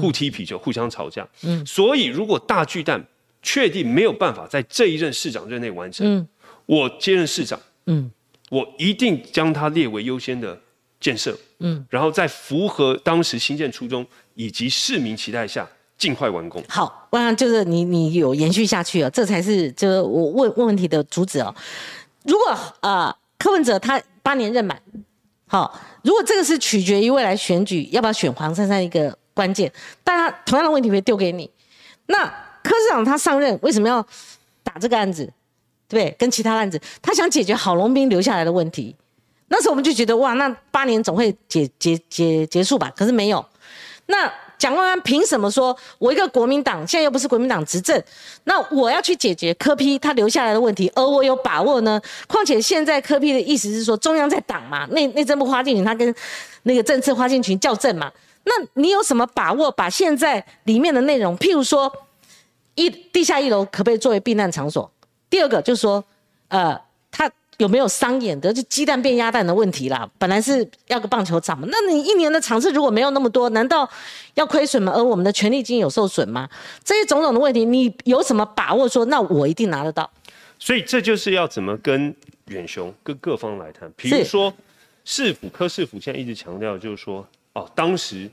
[0.00, 1.28] 互踢皮球、互相吵架。
[1.42, 3.06] 嗯，所以如果大巨蛋
[3.42, 6.26] 确定没有办法在这一任市长任内完成，
[6.64, 7.60] 我接任市长。
[7.84, 8.10] 嗯。
[8.50, 10.58] 我一定将它列为优先的
[11.00, 15.68] 建设，嗯，然后在符合当时新建初衷以及市民期待下，
[15.98, 16.62] 尽快完工。
[16.68, 21.54] 好，我想就是你你有延续下去哦，这才是就是我问问问题的主旨哦。
[22.24, 24.80] 如果呃柯文哲他八年任满，
[25.46, 29.70] 好，如果这个是取决于未来选举要不要选黄珊珊一个关键，
[30.02, 31.50] 但他同样的问题会丢给你。
[32.06, 32.24] 那
[32.62, 34.06] 柯市长他上任为什么要
[34.62, 35.30] 打这个案子？
[35.94, 38.94] 对，跟其他案子，他想解决郝龙斌留下来的问题，
[39.48, 42.92] 那时候我们就觉得哇，那八年总会结结结结束吧？
[42.94, 43.42] 可是没有。
[44.06, 48.02] 那蒋万安凭什么说我一个国民党，现在又不是国民党执政，
[48.44, 52.00] 那我要去解决柯批他留下来的问题，而我有把握呢？
[52.26, 56.14] 况且现在柯批的意思是说中央在挡嘛，内内政部花进群他跟
[56.64, 58.12] 那个政策花进群校正嘛，
[58.44, 61.90] 那你有什么把握把现在里面的内容，譬如说
[62.74, 64.90] 一地下一楼可不可以作为避难场所？
[65.34, 66.04] 第二个就是说，
[66.46, 66.80] 呃，
[67.10, 70.08] 他有没有商演的就鸡蛋变鸭蛋的问题啦？
[70.16, 73.90] 本来是要个棒球场嘛，那你一年的场次如果没有那么多，难道
[74.34, 74.92] 要亏损吗？
[74.94, 76.48] 而我们的权利金有受损吗？
[76.84, 80.08] 这些种种的问题，你有什么把握说，那我一定拿得到？
[80.60, 82.14] 所以这就是要怎么跟
[82.46, 83.92] 远雄跟各方来谈。
[83.96, 84.54] 比如说
[85.04, 88.30] 市府科市府现在一直强调，就是说哦，当时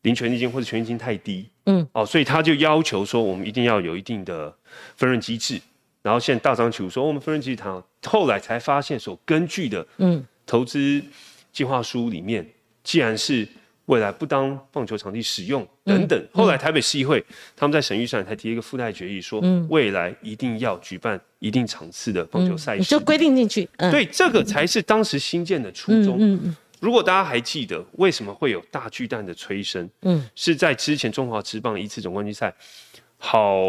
[0.00, 4.50] 零权利金或者权利金太低，嗯，哦，所以他就要求说我们一定要有一定的
[4.96, 5.60] 分润机制。
[6.06, 11.02] 然后现在大张旗鼓说我们分润机制谈，后来才发现所根据的嗯投资
[11.52, 12.46] 计划书里面，
[12.84, 13.46] 既然是。
[13.86, 23.68] 未来不当棒球场地使用等等，后来台北市议会他们在审预算才提一个附带决议，说未来一定要举办一定场次的棒球赛事，就规定进去。
[23.78, 26.52] 对，这个才是当时新建的初衷。
[26.80, 29.88] 如果大家还记得，为什么会有大巨蛋的催生？
[30.02, 32.52] 嗯，是在之前中华职棒一次总冠军赛，
[33.18, 33.62] 好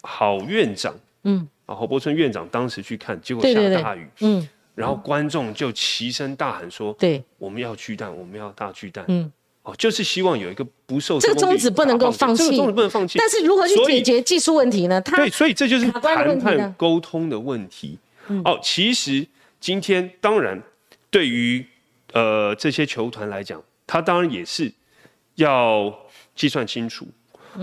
[0.00, 0.94] 好院长，
[1.24, 9.30] 嗯，啊侯伯春院长当时去看，结果下大雨，嗯，然后观众就齐声大喊说：“对，我们要巨蛋，我们要大巨蛋。”嗯。
[9.64, 13.16] 哦，就是希望有一个不受这个宗旨不能够放弃，这个宗旨不能放弃。
[13.16, 15.00] 但是如何去解决技术问题呢？
[15.00, 17.96] 他对，所以这就是谈判沟通的问题。
[18.44, 19.24] 哦，其实
[19.60, 20.60] 今天当然
[21.10, 21.64] 对于
[22.12, 24.72] 呃这些球团来讲，他当然也是
[25.36, 25.96] 要
[26.34, 27.06] 计算清楚。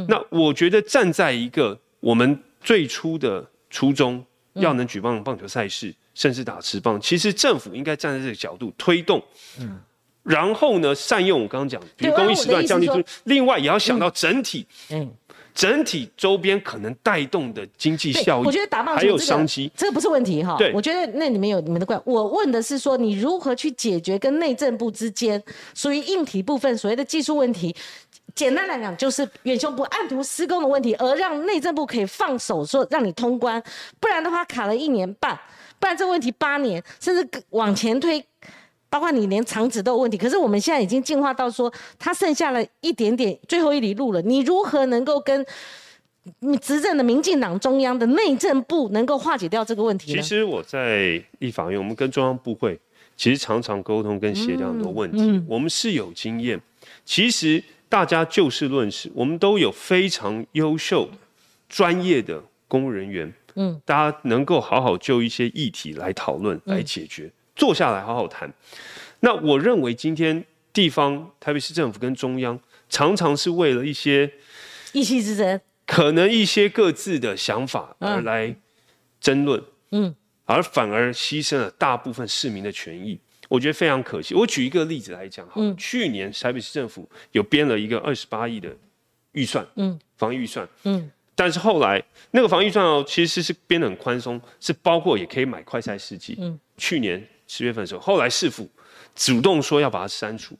[0.08, 9.24] 那我觉得站在一个我们最初的初衷，要能举办棒球赛事，甚至打持棒，其实政府应该站在这个角度推动。
[9.60, 9.80] 嗯。
[10.22, 15.10] 然后呢，善用我刚刚讲，比如公益时段降低租，另外也要想到整体，嗯，
[15.56, 18.46] 整体周边可能带动的经济效益。
[18.46, 20.56] 我觉得打棒球还有商机，这个不是问题哈。
[20.58, 22.00] 对，我觉得那里面有你们的怪。
[22.04, 25.42] 我问的是说，你如何去解决跟内政部之间
[25.74, 27.76] 属于硬体部分所谓的技术问题？
[28.36, 33.62] 简单来讲，就是远雄不按图施工的问题，而让内政部可以放手说让你通关，
[34.00, 35.40] 不然的话卡了一年半，
[35.80, 38.24] 不然这个问题八年，甚至往前推。
[38.92, 44.22] 包括你连肠子都有问题，可是我们现在已经进化到说，它剩下了一点点最后一里路了。
[44.24, 45.46] 你如何能够跟
[46.40, 50.20] 你执政的民进党中央的内政部能够化解掉这个问题呢？
[50.20, 52.80] 其实我在立法院，我们跟中央部会
[53.16, 56.60] 其实常常沟通跟协调很多问题，我们是有经验。
[57.06, 61.10] 其实大家就事论事，我们都有非常优秀、
[61.68, 67.32] 专业的公务人员，嗯，大家能够好好就一些议题来讨论、来解决。
[67.56, 68.54] 坐下来好好谈。
[69.22, 74.32] 那我认为今天地方台北市政府跟中央常常是为了一些
[74.94, 78.56] 意气之争，可能一些各自的想法而来
[79.20, 79.62] 争论，
[79.92, 80.16] 嗯，
[80.46, 83.20] 而反而牺牲了大部分市民的权益，
[83.50, 84.34] 我觉得非常可惜。
[84.34, 88.74] 我举一个例子来讲，哈，去年台北市政府有编了一个二十八亿的
[89.34, 97.28] 预算，嗯，防疫预算，嗯，但是后来那个防疫预算哦，其实是编的很宽松，是包括也可以买快筛试剂，嗯，去年。
[97.52, 98.70] 十月份的时候，后来市府
[99.16, 100.56] 主动说要把它删除，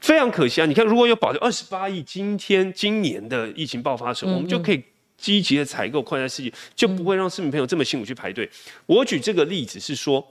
[0.00, 0.64] 非常可惜啊！
[0.64, 4.82] 你看，如果有保留二十八亿，今天今年的疫情爆发的时候，我们就可以
[5.18, 8.48] 积极的采购快餐试剂，就不会让市民朋友这么辛苦去排队。
[8.86, 10.26] 我举这个例子是说，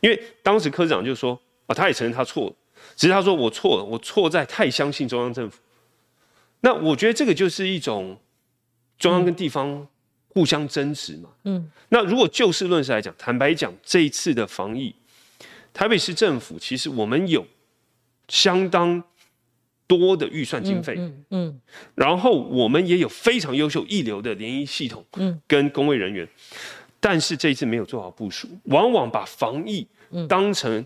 [0.00, 2.54] 因为当时科长就说啊，他也承认他错了，
[2.96, 5.58] 只是他说我错了，我错在太相信中央政府。
[6.60, 8.18] 那我觉得这个就是一种
[8.98, 9.86] 中央跟地方。
[10.36, 14.92] 互相争执嘛，嗯，那如果就事论事来讲，坦白讲，这一次的防疫，
[15.72, 17.46] 台北市政府其实我们有
[18.26, 19.00] 相当
[19.86, 21.60] 多的预算经费，嗯嗯，
[21.94, 26.28] 然后我们也有非常优秀一流的联谊系统，嗯，跟工卫人员，
[27.04, 29.86] 但是这一次没有做好部署，往往把防疫
[30.26, 30.82] 当成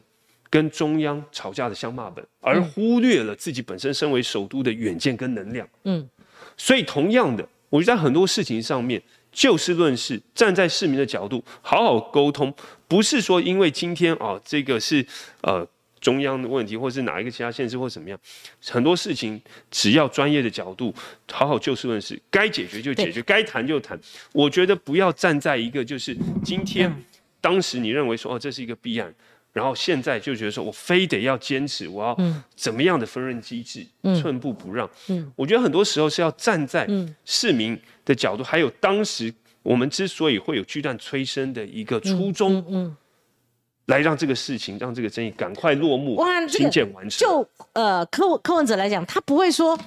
[0.50, 6.08] 跟中央吵架的相骂本，而忽略了自己本身身为首都的远见跟能量，嗯，
[6.56, 9.00] 所以同样的，我觉得在很多事情上面。
[9.30, 12.52] 就事论事，站在市民的角度好好沟通，
[12.88, 15.06] 不是说因为今天啊这个是
[15.42, 15.64] 呃
[16.00, 18.18] 中央的问题，或是哪一个其他县市或怎么样，
[18.66, 19.40] 很多事情
[19.70, 20.94] 只要专业的角度
[21.30, 23.98] 好好就事论事，该解决就解决，该谈就谈。
[24.32, 26.92] 我觉得不要站在一个就是今天
[27.40, 29.14] 当时你认为说哦这是一个弊案。
[29.50, 32.16] 然后现在就觉得说，我非得要坚持，我要
[32.54, 33.84] 怎么样的分润机制，
[34.20, 34.88] 寸步不让。
[35.08, 36.86] 嗯，我觉得很多时候是要站在
[37.24, 39.32] 市民的角度，还有当时
[39.62, 42.96] 我们之所以会有巨蛋催生的一个初衷，嗯，
[43.88, 46.18] 来让这个事情，让这个争议赶快落幕，
[46.48, 47.26] 新建完成。
[47.26, 49.78] 就呃，柯柯文哲来讲，他不会说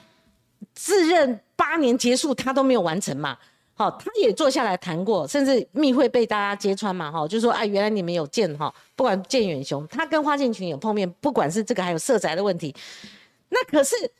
[0.73, 3.37] 自认八年结束他都没有完成嘛。
[3.73, 12.75] 好，他也坐下来谈过，甚至密会被大家揭穿嘛，哈，就说哎，原来你们有见哈，不管见远雄，他跟花建群有碰面，不管是这个还有色宅的问题，
[13.49, 14.11] 那可是他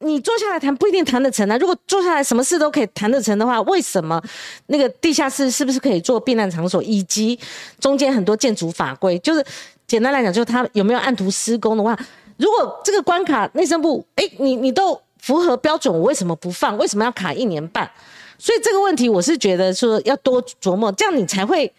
[0.00, 1.56] 你坐下来谈不一定谈得成啊。
[1.58, 4.20] 如果坐下来什么事都可以谈得成的话，为什么
[4.66, 7.38] 那个地下室是不是可以做避难场所，以及
[7.78, 9.44] 中间很多建筑法规，就是
[9.86, 11.98] 简单来讲，就是他有没有按图施工的话，
[12.36, 16.76] 如果这个关卡内政部，哎，你你都符合标准，我为什么不放？
[16.78, 17.90] 为什么要卡一年半？
[18.38, 21.72] 所以这个问题我是觉得说要多琢磨，这样你才会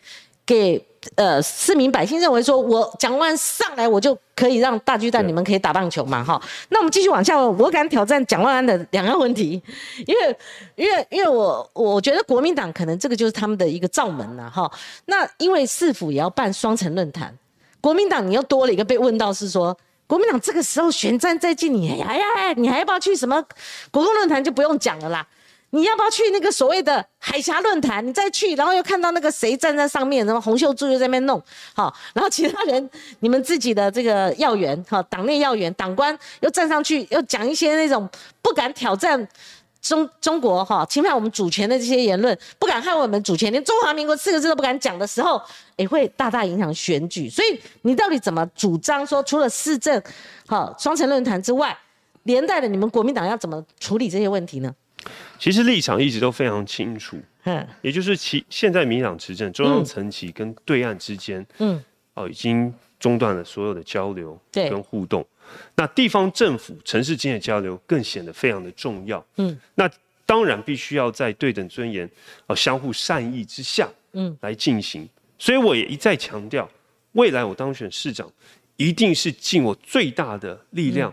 [0.46, 0.86] 给。
[1.16, 6.40] 呃，市民百姓认为说，我蒋万上来，我就可以让大巨蛋你们可以打棒球嘛，哈。
[6.70, 9.62] 那我们继续往下，我敢挑战蒋万安的两个问题，
[10.06, 10.38] 因为，
[10.76, 14.72] 因为，因为我我觉得国民党可能这个就是他们的一个罩门了，哈。
[15.06, 17.36] 那因为市府也要办双城论坛，
[17.82, 19.76] 国民党你又多了一个被问到是说，
[20.06, 23.44] 国民党这个时候选战在即，你哎呀，你还要不要去什么
[23.90, 25.26] 国共论坛就不用讲了啦。
[25.74, 28.06] 你要不要去那个所谓的海峡论坛？
[28.06, 31.42] 你再去，然后又看到那个谁站在上面，然后洪秀柱又在那边弄，
[31.74, 38.08] 好，然后其他人，你们自己的这个要员，哈，党内要员、党官又站上去，又讲一些那种
[38.42, 39.26] 不敢挑战
[39.82, 45.42] 中中国哈侵犯我们主权的这些言论，不敢害我们主权，连中华民国四个字都不敢讲的时候，
[45.78, 47.30] 也会大大影响选举。
[47.30, 50.04] 所以你到底怎么主张说，除了市政、
[50.48, 51.78] 好双城论坛之外，
[52.24, 54.76] 连带的你们国民党要怎么处理这些问题呢？
[55.42, 61.84] 其实立场一直都非常清楚，嗯，也就是其现在民党执政，中央层级跟对岸之间，嗯，
[62.14, 65.26] 哦，已经中断了所有的交流跟互动，
[65.74, 69.90] 那地方政府、城市间的交流更显得非常的重要，嗯，那
[70.28, 72.08] 当然必须要在对等尊严、
[72.46, 75.10] 哦相互善意之下，嗯，来进行。
[75.40, 76.70] 所以我也一再强调，
[77.14, 78.32] 未来我当选市长，
[78.78, 81.12] 一定是尽我最大的力量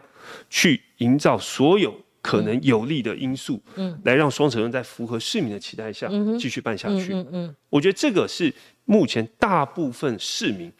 [0.50, 1.98] 去营造所有。
[2.28, 6.06] 可能有利的因素，嗯，来让双城论在符合市民的期待下
[6.38, 7.14] 继续办下去。
[7.14, 8.52] 嗯嗯，我觉得这个是
[8.84, 10.70] 目前大部分市民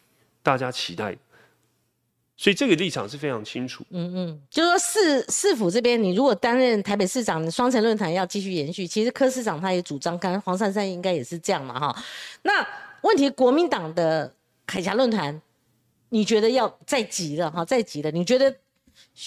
[0.43, 1.17] 大家期待的，
[2.37, 3.83] 所以这个立场是非常清楚。
[3.89, 8.85] 嗯嗯，就是说市市府这边，你如果担任台北市长，双城论坛要继续延续。
[8.85, 12.03] 其实柯市长他也主张，刚刚黄珊珊应该也是这样嘛，哈。
[12.43, 12.63] 那
[13.01, 14.31] 问题国民党的
[14.67, 15.41] 海峡论坛，
[16.09, 17.65] 你觉得要再急了哈？
[17.65, 18.55] 再急了，你觉得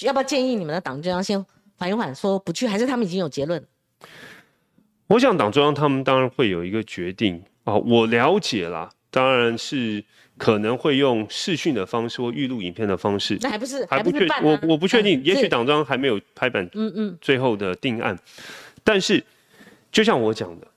[0.02, 1.44] 要不要建议你们的党中央先？
[1.82, 3.60] 缓一缓，说不去，还是他们已经有结论？
[5.08, 7.74] 我想党中央他们当然会有一个决定啊。
[7.74, 10.04] 我了解了，当然是
[10.38, 13.36] 可能会用视讯的方式或预录影片的方式。
[13.40, 18.16] 那还不是还不确我我不确定，也许党中央还没有拍板，嗯嗯，最后的定案。
[18.84, 19.24] 但是
[19.90, 20.68] 就像我讲的，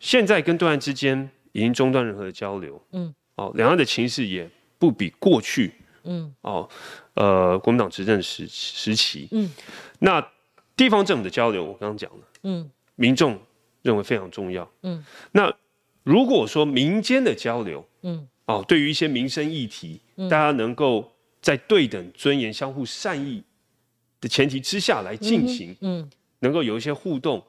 [0.00, 4.48] 现在跟对岸之间已经中断任何的交流，嗯，哦，两岸的情势也
[4.78, 6.66] 不比过去，嗯，哦，
[7.12, 9.50] 呃，国民党执政时时期，嗯，
[9.98, 10.26] 那。
[10.76, 13.38] 地方政府的交流，我刚刚讲了，嗯，民众
[13.82, 15.54] 认为非常重要，嗯，那
[16.02, 23.42] 如果说民间的交流，嗯，哦，对于一些民生议题，大家能够在对等、尊严、相互善意
[24.20, 26.10] 的前提之下来进行，嗯，
[26.40, 27.42] 能够有一些互动，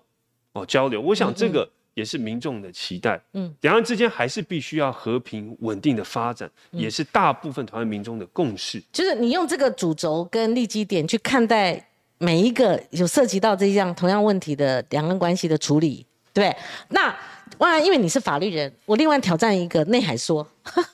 [0.54, 8.80] 哦，交流，我想这个也是民众的期待，嗯，两岸之间还是必须要和平稳定的发展，也是大部分台湾民众的共识。
[8.92, 11.90] 就是你用这个主轴跟立基点去看待。
[12.18, 16.56] 每一个有涉及到这样同样问题的两岸关系的处理，对
[16.90, 17.14] 那
[17.58, 20.46] 当然，因为你是法律人，我另外挑战一个内海说，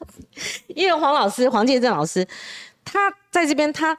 [0.68, 2.28] 因为黄老师黄建正老师，
[2.84, 3.00] 他
[3.30, 3.98] 在这边他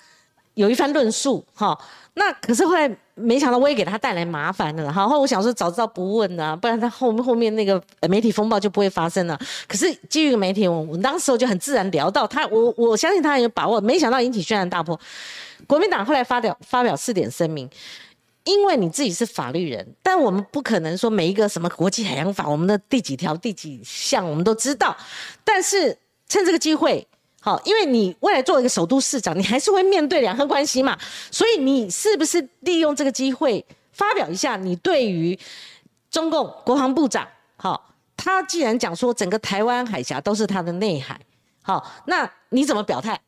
[0.55, 1.79] 有一番论述哈。
[2.15, 9.39] 那可是后来没想到我也给他带来麻烦了，然后我想说早知道不问啊，不然他后后面那个媒体风暴就不会发生了。
[9.67, 14.99] 可是基于媒体，我我当时就很自然聊到他，我我相信他有把握，没想到引起轩然大波。
[15.67, 17.69] 国民党后来发表发表四点声明，
[18.45, 24.97] 因为你自己是法律人，但我们不可能说每一个什么国际海洋法，我们的第几条、第几项我们都知道。
[25.45, 25.97] 但是
[26.29, 27.07] 趁这个机会，
[27.41, 30.99] 好，因为你未来做一个首都市长，你还是会面对两岸关系嘛，
[31.31, 35.39] 所以你是不是利用这个机会发表一下你对于
[36.11, 41.21] 中共国防部长，好，他既然讲说整个台湾海峡都是他的内海，
[41.63, 43.21] 好，那你怎么表态？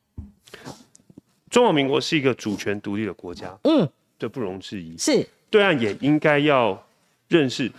[1.55, 3.89] 中华民国是一个主权独立的国家，嗯，
[4.19, 4.99] 这不容置疑。
[4.99, 6.85] 是，对岸也应该要
[7.29, 7.71] 认识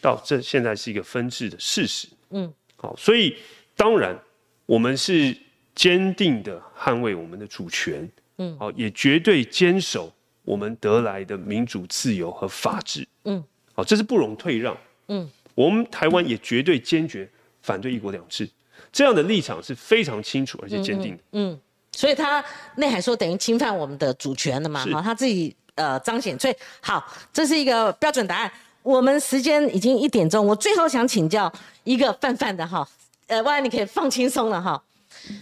[0.00, 2.08] 到，这现在是一个分治的事实。
[2.30, 3.36] 嗯，好，所以
[3.76, 4.18] 当然
[4.66, 5.32] 我们是
[5.76, 10.12] 坚定的捍卫我们的主权，嗯，好，也绝对坚守
[10.42, 13.06] 我们得来的民主、自由和法治。
[13.26, 14.76] 嗯，好，这是不容退让。
[15.06, 17.30] 嗯，我们台湾也绝对坚决
[17.62, 18.50] 反对一国两制，
[18.90, 21.22] 这样的立场是非常清楚而且坚定的。
[21.30, 21.56] 嗯。
[21.92, 22.42] 所以他
[22.76, 24.84] 内海说等于侵犯我们的主权了嘛？
[24.86, 26.38] 哈，他自己呃彰显。
[26.38, 28.50] 所以好，这是一个标准答案。
[28.82, 31.52] 我们时间已经一点钟，我最后想请教
[31.84, 32.88] 一个泛泛的哈，
[33.26, 34.80] 呃，万然你可以放轻松了哈。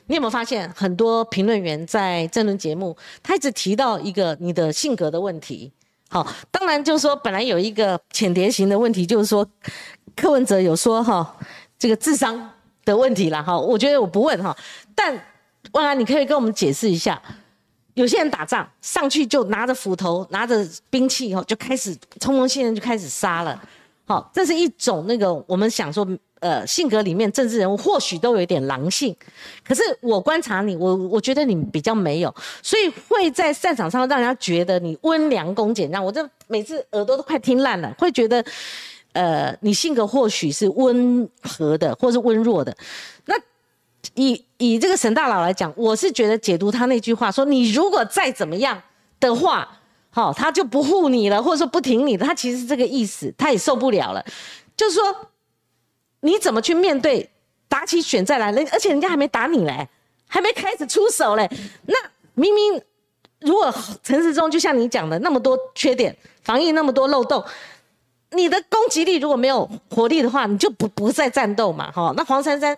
[0.06, 5.70] 你有没有发现很多评论员在这轮节目，他一直提到一个你的性格的问题？
[6.08, 9.46] 好，当然就是说本来有一个浅碟型的问题，就是说
[10.16, 11.36] 柯文哲有说哈
[11.78, 12.50] 这个智商
[12.84, 13.56] 的问题了哈。
[13.56, 14.56] 我觉得我不问哈，
[14.96, 15.22] 但。
[15.72, 17.20] 万安，你可以跟我们解释一下，
[17.94, 23.60] 有些人打仗上去就拿着斧头、拿着兵器，以后，就开始冲锋陷阵，就开始杀了。
[24.06, 26.06] 好，这是一种那个我们想说，
[26.40, 29.14] 呃，性格里面政治人物或许都有一点狼性，
[29.62, 38.42] 可是我观察你，我我觉得你比较没有，所以会在赛场上让人家觉得你温良恭俭让，我这每次耳朵都快听烂了，会觉得，
[39.12, 42.74] 呃，你性格或许是温和的，或是温弱的。
[43.26, 43.34] 那
[44.14, 48.80] 以以这个沈大佬来讲，我是觉得解读他那句话说，你如果再怎么样
[49.18, 49.68] 的话。
[50.10, 54.24] 好，他就不护你了，或者说不挺你，他其实是这个意思，他也受不了了。
[54.74, 55.04] 就是说，
[56.20, 57.28] 你怎么去面对
[57.68, 58.50] 打起选战来？
[58.50, 59.86] 人而且人家还没打你嘞，
[60.26, 61.48] 还没开始出手嘞。
[61.86, 61.94] 那
[62.34, 62.82] 明明
[63.40, 67.44] 如果陈时中就像你讲的那么多缺点，防疫那么多漏洞，
[68.32, 71.92] 你的攻击力如果没有活力的话，你就不不再战斗嘛。
[71.92, 72.76] 哈，那黄珊珊。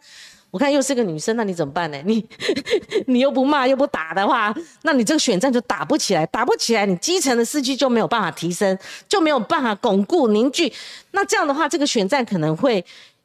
[0.50, 1.98] 我看又是个女生，那你怎么办呢？
[2.04, 2.26] 你
[3.06, 8.76] 你又不骂又不打的话，那你这个选战就打不起来，打不起来，你基层的士气就没有办法提升，
[9.08, 10.72] 就没有办法巩固凝聚。
[11.12, 12.84] 那这样的话，这个选战可能会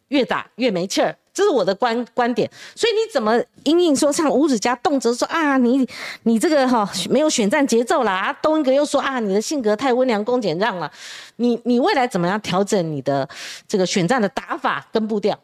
[0.09, 2.47] 越打越没气儿，这是我的观观点。
[2.75, 5.87] 所以你怎么应应说像吴子嘉动辄说啊，你
[6.23, 10.91] 你这个哈没有选战节奏啦，啊，东一个又说啊，你的性格太温良恭俭让了，
[11.37, 13.27] 你你未来怎么样调整你的
[13.67, 15.35] 这个选战的打法跟步调？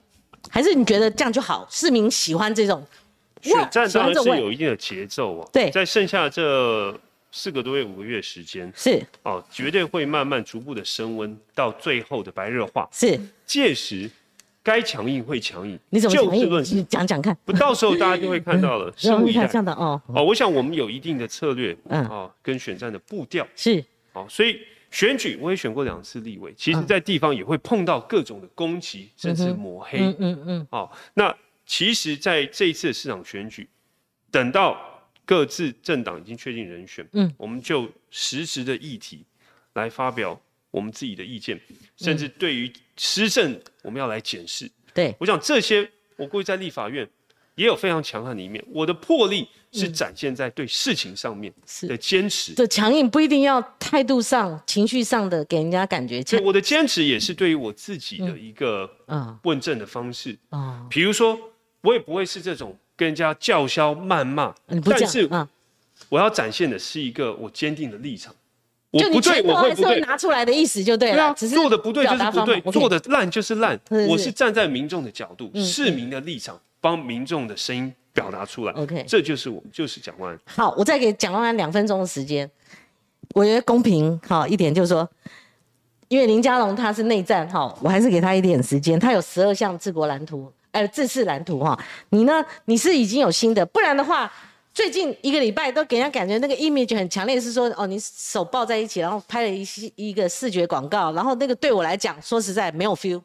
[0.50, 1.68] 还是你觉得这样就好？
[1.70, 2.86] 市民喜欢这种
[3.42, 5.48] 选战，当然是有一定的节奏啊。
[5.54, 7.00] 对，在剩下这
[7.32, 12.88] 四个多月、五个月时间，是哦，绝对会慢慢逐步的升温，到最后的白热化。
[12.92, 14.10] 是，届时
[14.64, 15.80] 该强硬会强硬。
[15.90, 16.64] 你怎么强硬？
[16.76, 17.38] 你讲讲看。
[17.46, 18.92] 不，到时候大家就会看到了。
[18.94, 19.48] 拭目以待。
[19.48, 20.02] 这样的哦。
[20.08, 23.84] 哦，我想我们有一定的策略，嗯，哦，跟选战的步调是。
[24.14, 24.60] 哦，所以。
[24.92, 29.98] 选举我也选过两次立委，其实，在地方也会碰到各种的攻击，甚至抹黑。
[30.00, 30.68] 嗯嗯嗯。
[30.70, 31.36] 好，那
[31.66, 33.68] 其实，在这一次的市长选举，
[34.30, 34.78] 等到
[35.26, 39.26] 各自政党已经确定人选，嗯，我们就实质的议题
[39.74, 40.40] 来发表
[40.70, 41.60] 我们自己的意见，
[41.96, 44.70] 甚至对于施政，我们要来检视。
[44.94, 47.10] 对，我想这些，我估计在立法院。
[47.56, 51.54] 也有非常强悍的一面，我的魄力是展现在对事情上面
[51.88, 52.54] 的坚持。
[52.54, 56.22] 这强硬不一定要态度上、情绪上的给人家感觉。
[56.24, 58.90] 对，我的坚持也是对于我自己的一个
[59.44, 60.86] 问政的方式啊。
[60.90, 61.38] 比如说，
[61.82, 64.54] 我也不会是这种跟人家叫嚣谩骂，
[64.84, 65.30] 但是
[66.10, 68.34] 我要展现的是一个我坚定的立场。
[68.92, 71.34] 我不对，我会不对，拿出来的意思就对了。
[71.34, 73.80] 做的不对就是不对，做的烂就是烂。
[74.10, 76.60] 我是站在民众的角度、市民的立场。
[76.84, 80.40] 帮民众的声音表达出来，OK，这就是我，就是蒋万安。
[80.46, 82.50] 好，我再给蒋万安两分钟的时间，
[83.34, 85.10] 我觉得公平好一点，就是说，
[86.10, 89.00] 因为林佳龙他是内战哈，我还是给他一点时间。
[89.00, 91.78] 他有十二项治国蓝图，呃，治世蓝图哈。
[92.10, 92.44] 你呢？
[92.66, 94.30] 你是已经有新的，不然的话，
[94.74, 103.22] 最近一个礼拜都给人家感觉那个 image 很强烈，是说哦，你手抱在一起，然后拍了一一个视觉广告，然后那个对我来讲，说实在没有 feel。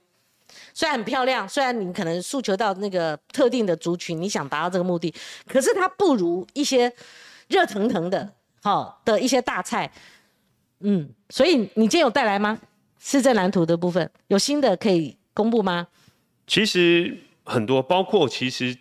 [0.75, 5.13] 虽然很漂亮，虽然你可能诉求到那个特定的族群，你想达到这个目的，
[5.47, 6.93] 可是它不如一些
[7.49, 8.33] 热腾腾的，
[8.63, 9.91] 好，的一些大菜，
[10.81, 12.59] 嗯，所以你今天有带来吗？
[12.99, 15.87] 市政蓝图的部分有新的可以公布吗？
[16.47, 18.77] 其实很多，包括其实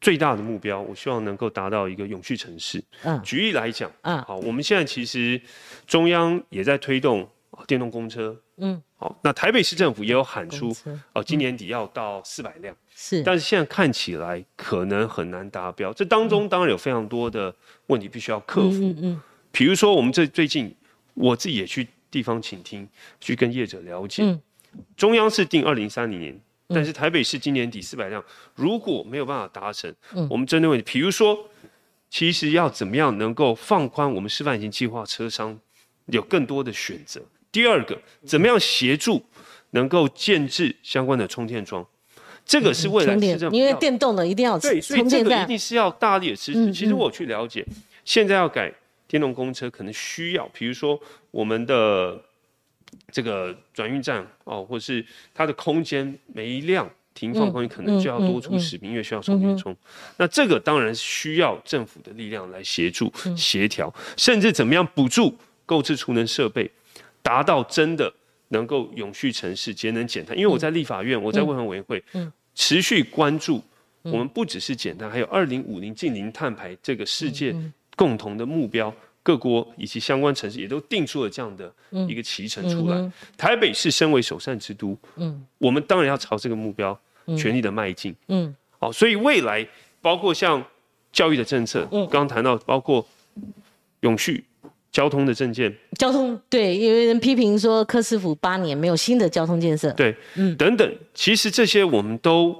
[0.00, 2.82] 最大的目标，我希望能够达到一个永续城市。
[3.04, 5.40] 嗯，举例来讲，嗯，好，我们现在其实
[5.86, 7.26] 中央也在推动
[7.66, 8.36] 电动公车。
[8.58, 10.74] 嗯，好，那台北市政府也有喊出，
[11.14, 15.92] 哦，今年底要到四百辆，是，但是现在看起来可能很难达标。
[15.92, 17.54] 这当中当然有非常多的
[17.86, 20.74] 问题必须要克服，嗯嗯，比如说我们这最近
[21.14, 22.86] 我自己也去地方倾听，
[23.20, 24.40] 去跟业者了解，嗯，
[24.96, 28.22] 中央是定二零三零年，但是台北市今年底四百辆，
[28.54, 31.48] 如果没有办法达成，嗯，我们针对问题，比如说，
[32.10, 35.58] 其实要怎么样能够放宽我们示范型计划车商
[36.06, 37.22] 有更多的选择。
[37.52, 39.22] 第二个，怎么样协助
[39.70, 41.86] 能够建制相关的充电桩？
[42.44, 46.72] 这个是未来市政因为电动的一定要对，所以这个一定是要大力的支持。
[46.72, 47.64] 其实我去了解，
[48.04, 48.72] 现在要改
[49.06, 50.98] 电动公车，可能需要，比如说
[51.30, 52.20] 我们的
[53.12, 59.74] 这个转运站哦，或是它的空间，每一辆停放空间可能就要多出十名，因为需要充电充。
[60.16, 66.68] 那这个当然需要政府的力量来协助协调，甚至怎么样补助购置储能设备。
[67.22, 68.12] 达到真的
[68.48, 72.02] 能够永续城市、节能减碳，因为我在立法院，我在卫环委员会，
[72.54, 73.62] 持续关注
[74.02, 77.54] 我们不只是减碳，还有二零五零近零碳排这个世界
[77.96, 78.92] 共同的目标，
[79.22, 81.72] 各国以及相关城市也都定出了这样的
[82.08, 83.12] 一个骑程出来。
[83.38, 86.98] 台北市身为首善之都，嗯，我们当然要朝这个目标
[87.38, 89.66] 全力的迈进，嗯，好，所以未来
[90.00, 90.62] 包括像
[91.12, 93.06] 教育的政策，刚刚谈到包括
[94.00, 94.44] 永续。
[94.92, 102.54] 交通的证件，交通对，有人批评说柯师傅八年没有新的交通建设，对，嗯，等等，其实这些我们都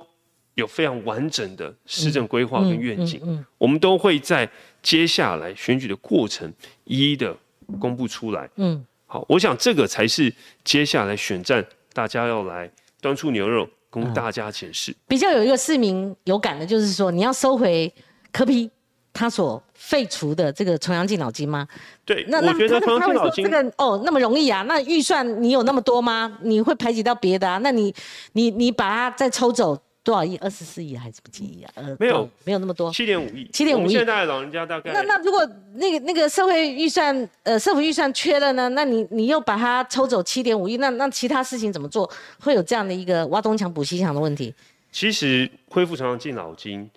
[0.54, 4.50] 有非常完整的市政规划跟愿景，嗯，我们都会在
[4.82, 6.50] 接下来选举的过程
[6.84, 7.36] 一一的
[7.78, 11.62] 公布出来，嗯，好，我想这个才是接下来选战
[11.92, 12.70] 大家要来
[13.02, 14.96] 端出牛肉供大家检视。
[15.06, 17.92] 比较有一个市民有感的就是说，你要收回
[18.32, 18.70] 柯批。
[19.14, 21.66] 他所废除的这个重阳敬老金吗？
[22.06, 24.62] 对，那我觉得重阳敬老金这个哦那么容易啊？
[24.62, 26.38] 那预算你有那么多吗？
[26.42, 27.58] 你会排挤到别的啊？
[27.58, 27.92] 那你
[28.32, 30.36] 你你把它再抽走多少亿？
[30.38, 31.72] 二十四亿还是不几亿啊？
[31.74, 33.90] 呃，没有没有那么多，七点五亿，七点五亿。
[33.90, 38.68] 现在老人家大概那那如果那个那个社会预算呃社府预算缺了呢？
[38.70, 40.76] 那你你又把它抽走七点五亿？
[40.76, 42.08] 那那其他事情怎么做？
[42.38, 44.54] 会有这样的一个挖东墙补西墙的问题？
[44.92, 46.88] 其实恢复重阳敬老金。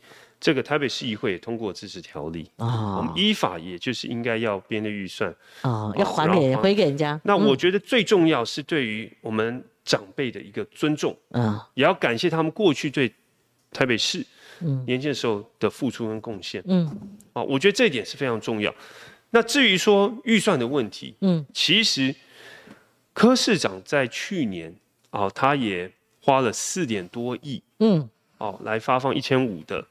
[0.46, 7.20] 这个台北市议会也通过支持条例啊，我们依法也就是应该要编列预算啊，要还给回给人家。
[7.24, 13.12] 那我觉得最重要是对于我们长辈的一个尊重啊，也要感谢他们过去对
[13.72, 14.24] 台北市
[14.86, 16.62] 年轻的时候的付出跟贡献。
[16.68, 16.86] 嗯，
[17.34, 18.72] 啊，我觉得这一点是非常重要。
[19.32, 22.14] 那至于说预算的问题，嗯，其实
[23.14, 24.72] 柯市长在去年
[25.10, 25.92] 啊，他也
[26.22, 29.84] 花了四点多亿，嗯，哦，来发放一千五的。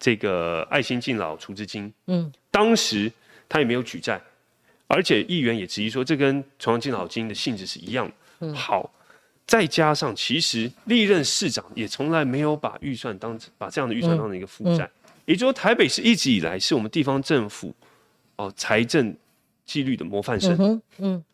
[0.00, 3.10] 这个爱心敬老储资金，嗯，当时
[3.48, 4.20] 他也没有举债，
[4.86, 8.14] 而且议员也质疑说，这跟重阳敬老金的性质是一样的。
[8.40, 8.88] 嗯，好，
[9.44, 14.88] 再加上其实历任市长也从来没有把预算当把这样的预算当成一个负债，
[15.24, 17.74] 也就是说，台北市一直以来是我们地方政府
[18.36, 19.12] 哦财政
[19.64, 20.80] 纪律的模范生。
[20.98, 21.24] 嗯，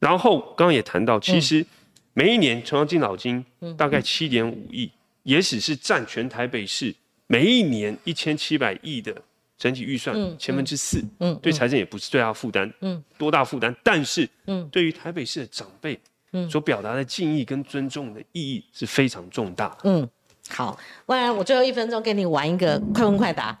[0.00, 1.64] 然后刚刚也谈到，其实
[2.12, 3.44] 每一年重阳敬老金
[3.76, 4.90] 大概七点五亿，
[5.22, 6.92] 也只是占全台北市。
[7.26, 9.14] 每一年一千七百亿的
[9.56, 13.74] 整体预算，千分之四，嗯，对财政也不是最大负担，嗯，多大负担？
[13.82, 15.98] 但是，嗯，对于台北市的长辈，
[16.32, 19.76] 嗯，所表达的敬意跟尊重的意义是非常重大。
[19.84, 20.06] 嗯，
[20.50, 23.58] 好，万然我最后一分钟跟你玩一个快问快答，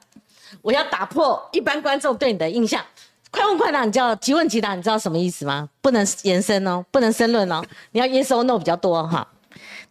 [0.60, 2.84] 我要打破一般观众对你的印象。
[3.30, 5.68] 快问快答，你知道即问即答，你知道什么意思吗？
[5.80, 9.26] 不能延伸哦，不能申论哦，你要 yes or no 比较多哈。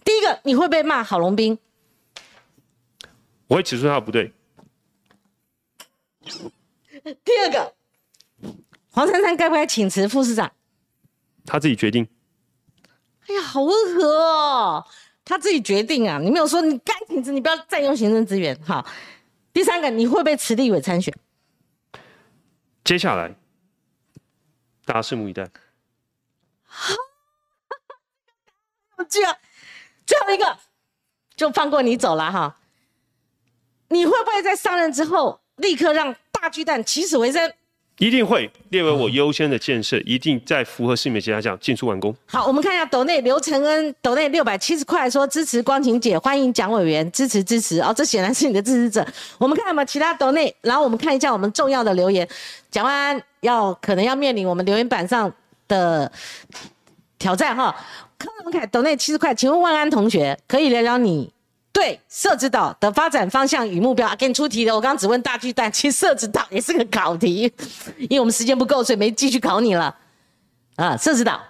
[0.05, 1.57] 第一个，你会被骂郝龙斌？
[3.47, 4.33] 我会指出他不对。
[7.23, 7.75] 第二个，
[8.89, 10.51] 黄珊珊该不该请辞副市长？
[11.45, 12.07] 他自己决定。
[13.27, 14.87] 哎呀，好温和哦，
[15.25, 16.17] 他自己决定啊！
[16.19, 18.57] 你没有说你该请辞，你不要占用行政资源。
[18.63, 18.85] 好，
[19.51, 21.13] 第三个，你会不会辞立委参选？
[22.83, 23.35] 接下来，
[24.85, 25.43] 大家拭目以待。
[26.65, 26.95] 好，
[29.09, 29.33] 最后
[30.05, 30.57] 最后一个，
[31.35, 32.57] 就放过你走了哈。
[33.89, 37.51] 你会不会在上任之后立刻让大巨蛋起死回生？
[37.99, 42.13] 一定会列为我优先的建设，一定在符合市民期待下尽速完工。
[42.25, 49.05] 好，我们看一下斗内刘承恩斗内六百七十块说支持光晴姐，欢迎蒋委员支持支持哦，这显然是你的支持者。
[49.37, 52.27] 我们看有没有其他斗内，然后我们看一下我们重要的留言。
[52.71, 55.31] 蒋万安要可能要面临我们留言板上
[55.67, 56.11] 的
[57.19, 57.73] 挑战哈。
[58.17, 61.31] 柯文凯斗内七十块，请问万安同学可以聊聊你？
[61.73, 64.73] 对，设置岛的发展方向与目标，给你出题的。
[64.73, 67.51] 我刚刚只问大巨蛋，其实设置岛也是个考题，
[67.97, 69.93] 因为我们时间不够，所以没继续考你了。
[70.75, 71.41] 啊，设置岛。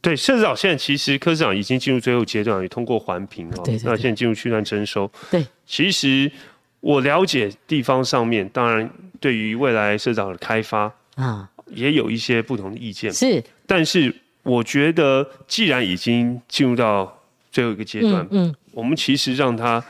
[0.00, 3.62] 对，设置岛现在其实科市长已经进入最后阶段，也通过环评哦。
[3.64, 5.10] 对那现在进入区段征收。
[5.28, 5.44] 对。
[5.66, 6.30] 其实
[6.78, 13.12] 我了解地方上面，当然对于未来设置岛的开发啊，也有一些不同的意见。
[13.12, 13.42] 是。
[13.66, 14.14] 但是
[14.44, 17.20] 我觉得，既然已经进入到
[17.50, 18.54] 最后一个阶段，嗯。
[18.74, 19.82] 我们其实让他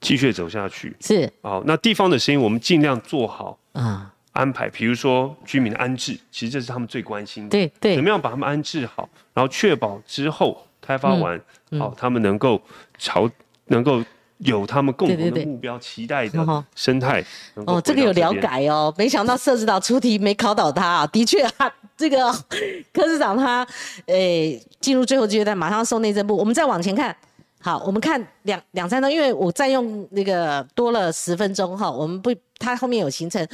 [0.00, 7.50] 继续走下去是好，那地方的声音我们尽量做好啊安排，比如说居民的安置，其实这是他们最关心的。
[7.50, 11.40] 对对，怎么样把他们安置好，然后确保之后开发完
[11.78, 12.60] 好，他们能够
[12.98, 13.30] 朝
[13.66, 14.02] 能够
[14.38, 17.24] 有他们共同的目标、期待的生态。
[17.54, 22.30] 哦，这个有了解哦，没想到设置到出题没考倒他啊， 的确啊，这个
[22.92, 23.64] 柯市长他
[24.06, 26.36] 诶进入最后阶段，马上送内政部。
[26.36, 27.16] 我们再往前看。
[27.64, 33.48] 好，我们看两两三张，因为我占用那个多了十分钟哈，我们不，它后面有形成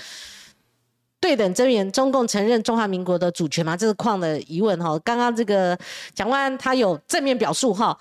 [1.20, 3.76] 对等增援，中共承认中华民国的主权吗？
[3.76, 4.98] 这是矿的疑问哈。
[5.04, 5.78] 刚刚这个
[6.12, 7.96] 蒋万安他有正面表述哈，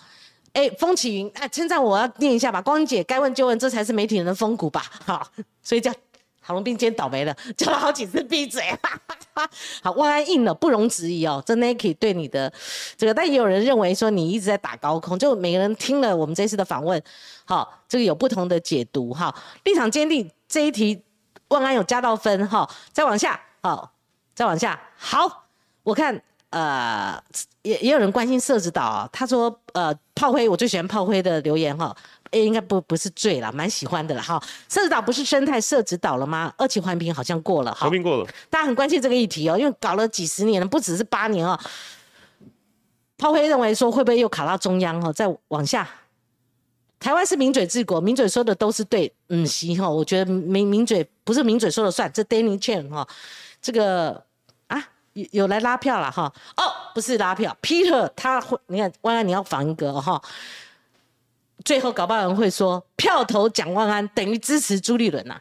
[0.54, 5.28] 哎，风起云哎，称赞我要念一下吧，光姐该问就问，这才是媒体人的风骨吧，好，
[5.62, 5.94] 所以叫。
[6.50, 8.64] 郝龙斌今天倒霉了， 叫了好几次闭嘴。
[9.84, 11.42] 好，万安硬了，不容置疑哦。
[11.46, 12.52] 这 Nike 对你的
[12.98, 17.00] 这个，但也有人认为说你一直在打高空，就每个人听了我们这次的访问，
[17.46, 19.34] 好，这个有不同的解读哈。
[19.64, 21.00] 立场坚定这一题，
[21.50, 22.68] 万安有加到分哈。
[22.92, 23.94] 再往下，好，
[24.34, 25.44] 再往下，好，
[25.84, 26.20] 我看
[26.50, 27.22] 呃，
[27.62, 31.96] 也也有人关心社子岛，他说呃，炮灰我最喜欢炮灰的留言哈，
[32.32, 34.42] 应该不不是醉了，蛮喜欢的了哈。
[34.68, 36.54] 社子岛不是生态社子岛了吗？
[36.58, 41.60] 二期环评好像过了哈，环评过了，大家很关心这个议题哦，因为搞了几十年了，不只是八年哦。
[43.18, 45.88] 炮灰认为说会不会又卡到中央哈，再往下。
[47.00, 53.08] 台湾是名嘴治国，名嘴说的都是对，嗯，行哈，我觉得名名嘴不是名嘴说了算，这 Danny Chen 哈，
[53.62, 54.24] 这个
[54.68, 54.84] 啊。
[55.14, 60.22] 有有来拉票了哈哦，不是拉票，Peter 他会你看万安你要防一个哈，
[61.66, 65.40] 最后搞不好人会说票投蒋万安等于支持朱立伦呐，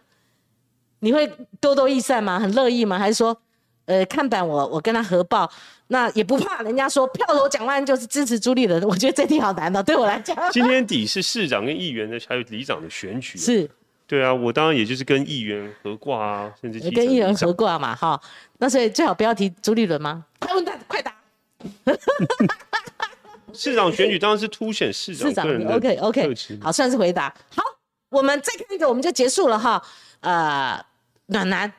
[1.01, 1.31] 你会
[1.61, 2.39] 多多益善吗？
[2.39, 2.99] 很乐意吗？
[2.99, 3.36] 还是说
[3.86, 5.51] 呃看板我我跟他合报，
[5.86, 8.82] 那也不怕人家说票投蒋万安就是支持朱立伦？
[8.82, 10.36] 我觉得这题好难哦，对我来讲。
[10.53, 13.70] 今天底是市长跟议员的还有里长的选举是。
[14.07, 18.19] 对啊，我当然也就是跟议员合挂啊，甚至跟议员合挂嘛，哈。
[18.59, 20.24] 那所以最好不要提朱立伦吗？
[20.40, 21.15] 快问他，快答。
[23.59, 27.35] 市长选举当然是凸显市长个人 OK OK，好，算是回答。
[27.51, 27.62] 好，
[28.09, 29.82] 我们再看一个，我们就结束了哈。
[30.20, 30.80] 呃，
[31.26, 31.72] 暖男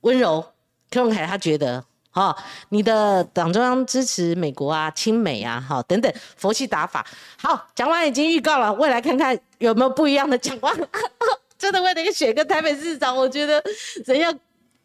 [0.00, 0.42] 温柔，
[0.90, 2.34] 柯文凯他觉得，哈，
[2.70, 7.06] 你的党中央支持美国啊，亲美啊，哈，等等，佛系打法。
[7.36, 10.74] 好，讲完已经预告了，未来看看有没有不一样的讲话。
[11.58, 13.62] 真的为了一个选个台北市长，我觉得
[14.06, 14.32] 人要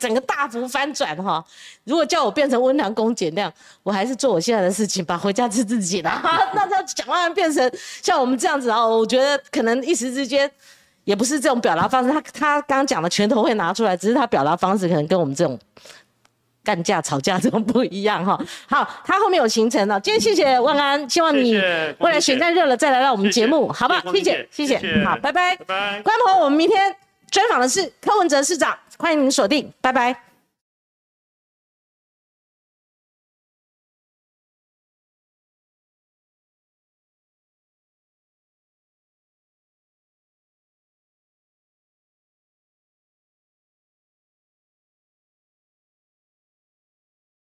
[0.04, 1.44] 整个大幅翻转哈。
[1.86, 3.52] 如果叫我变成温良恭俭亮，
[3.84, 6.12] 我还是做我现在的事情吧，回家吃自己的。
[6.54, 7.72] 那要蒋万安变成
[8.02, 10.50] 像我们这样子啊，我觉得可能一时之间
[11.06, 12.12] 也不是这种表达方式。
[12.12, 15.58] 他他刚刚讲的拳头会拿出来，只是他表达方式可能跟我们这种。
[16.66, 18.40] 干架吵架这种不一样哈，
[18.70, 20.00] 好，他后面有行程了。
[20.00, 21.56] 今天谢谢万安，希望你
[22.00, 24.00] 未来选战热了再来到我们节目，好不好？
[24.14, 26.02] 谢谢，谢谢，好，拜拜，拜拜。
[26.02, 26.96] 观众朋友，我们明天
[27.30, 30.33] 专访的是柯文哲市长，欢迎您锁定，拜拜。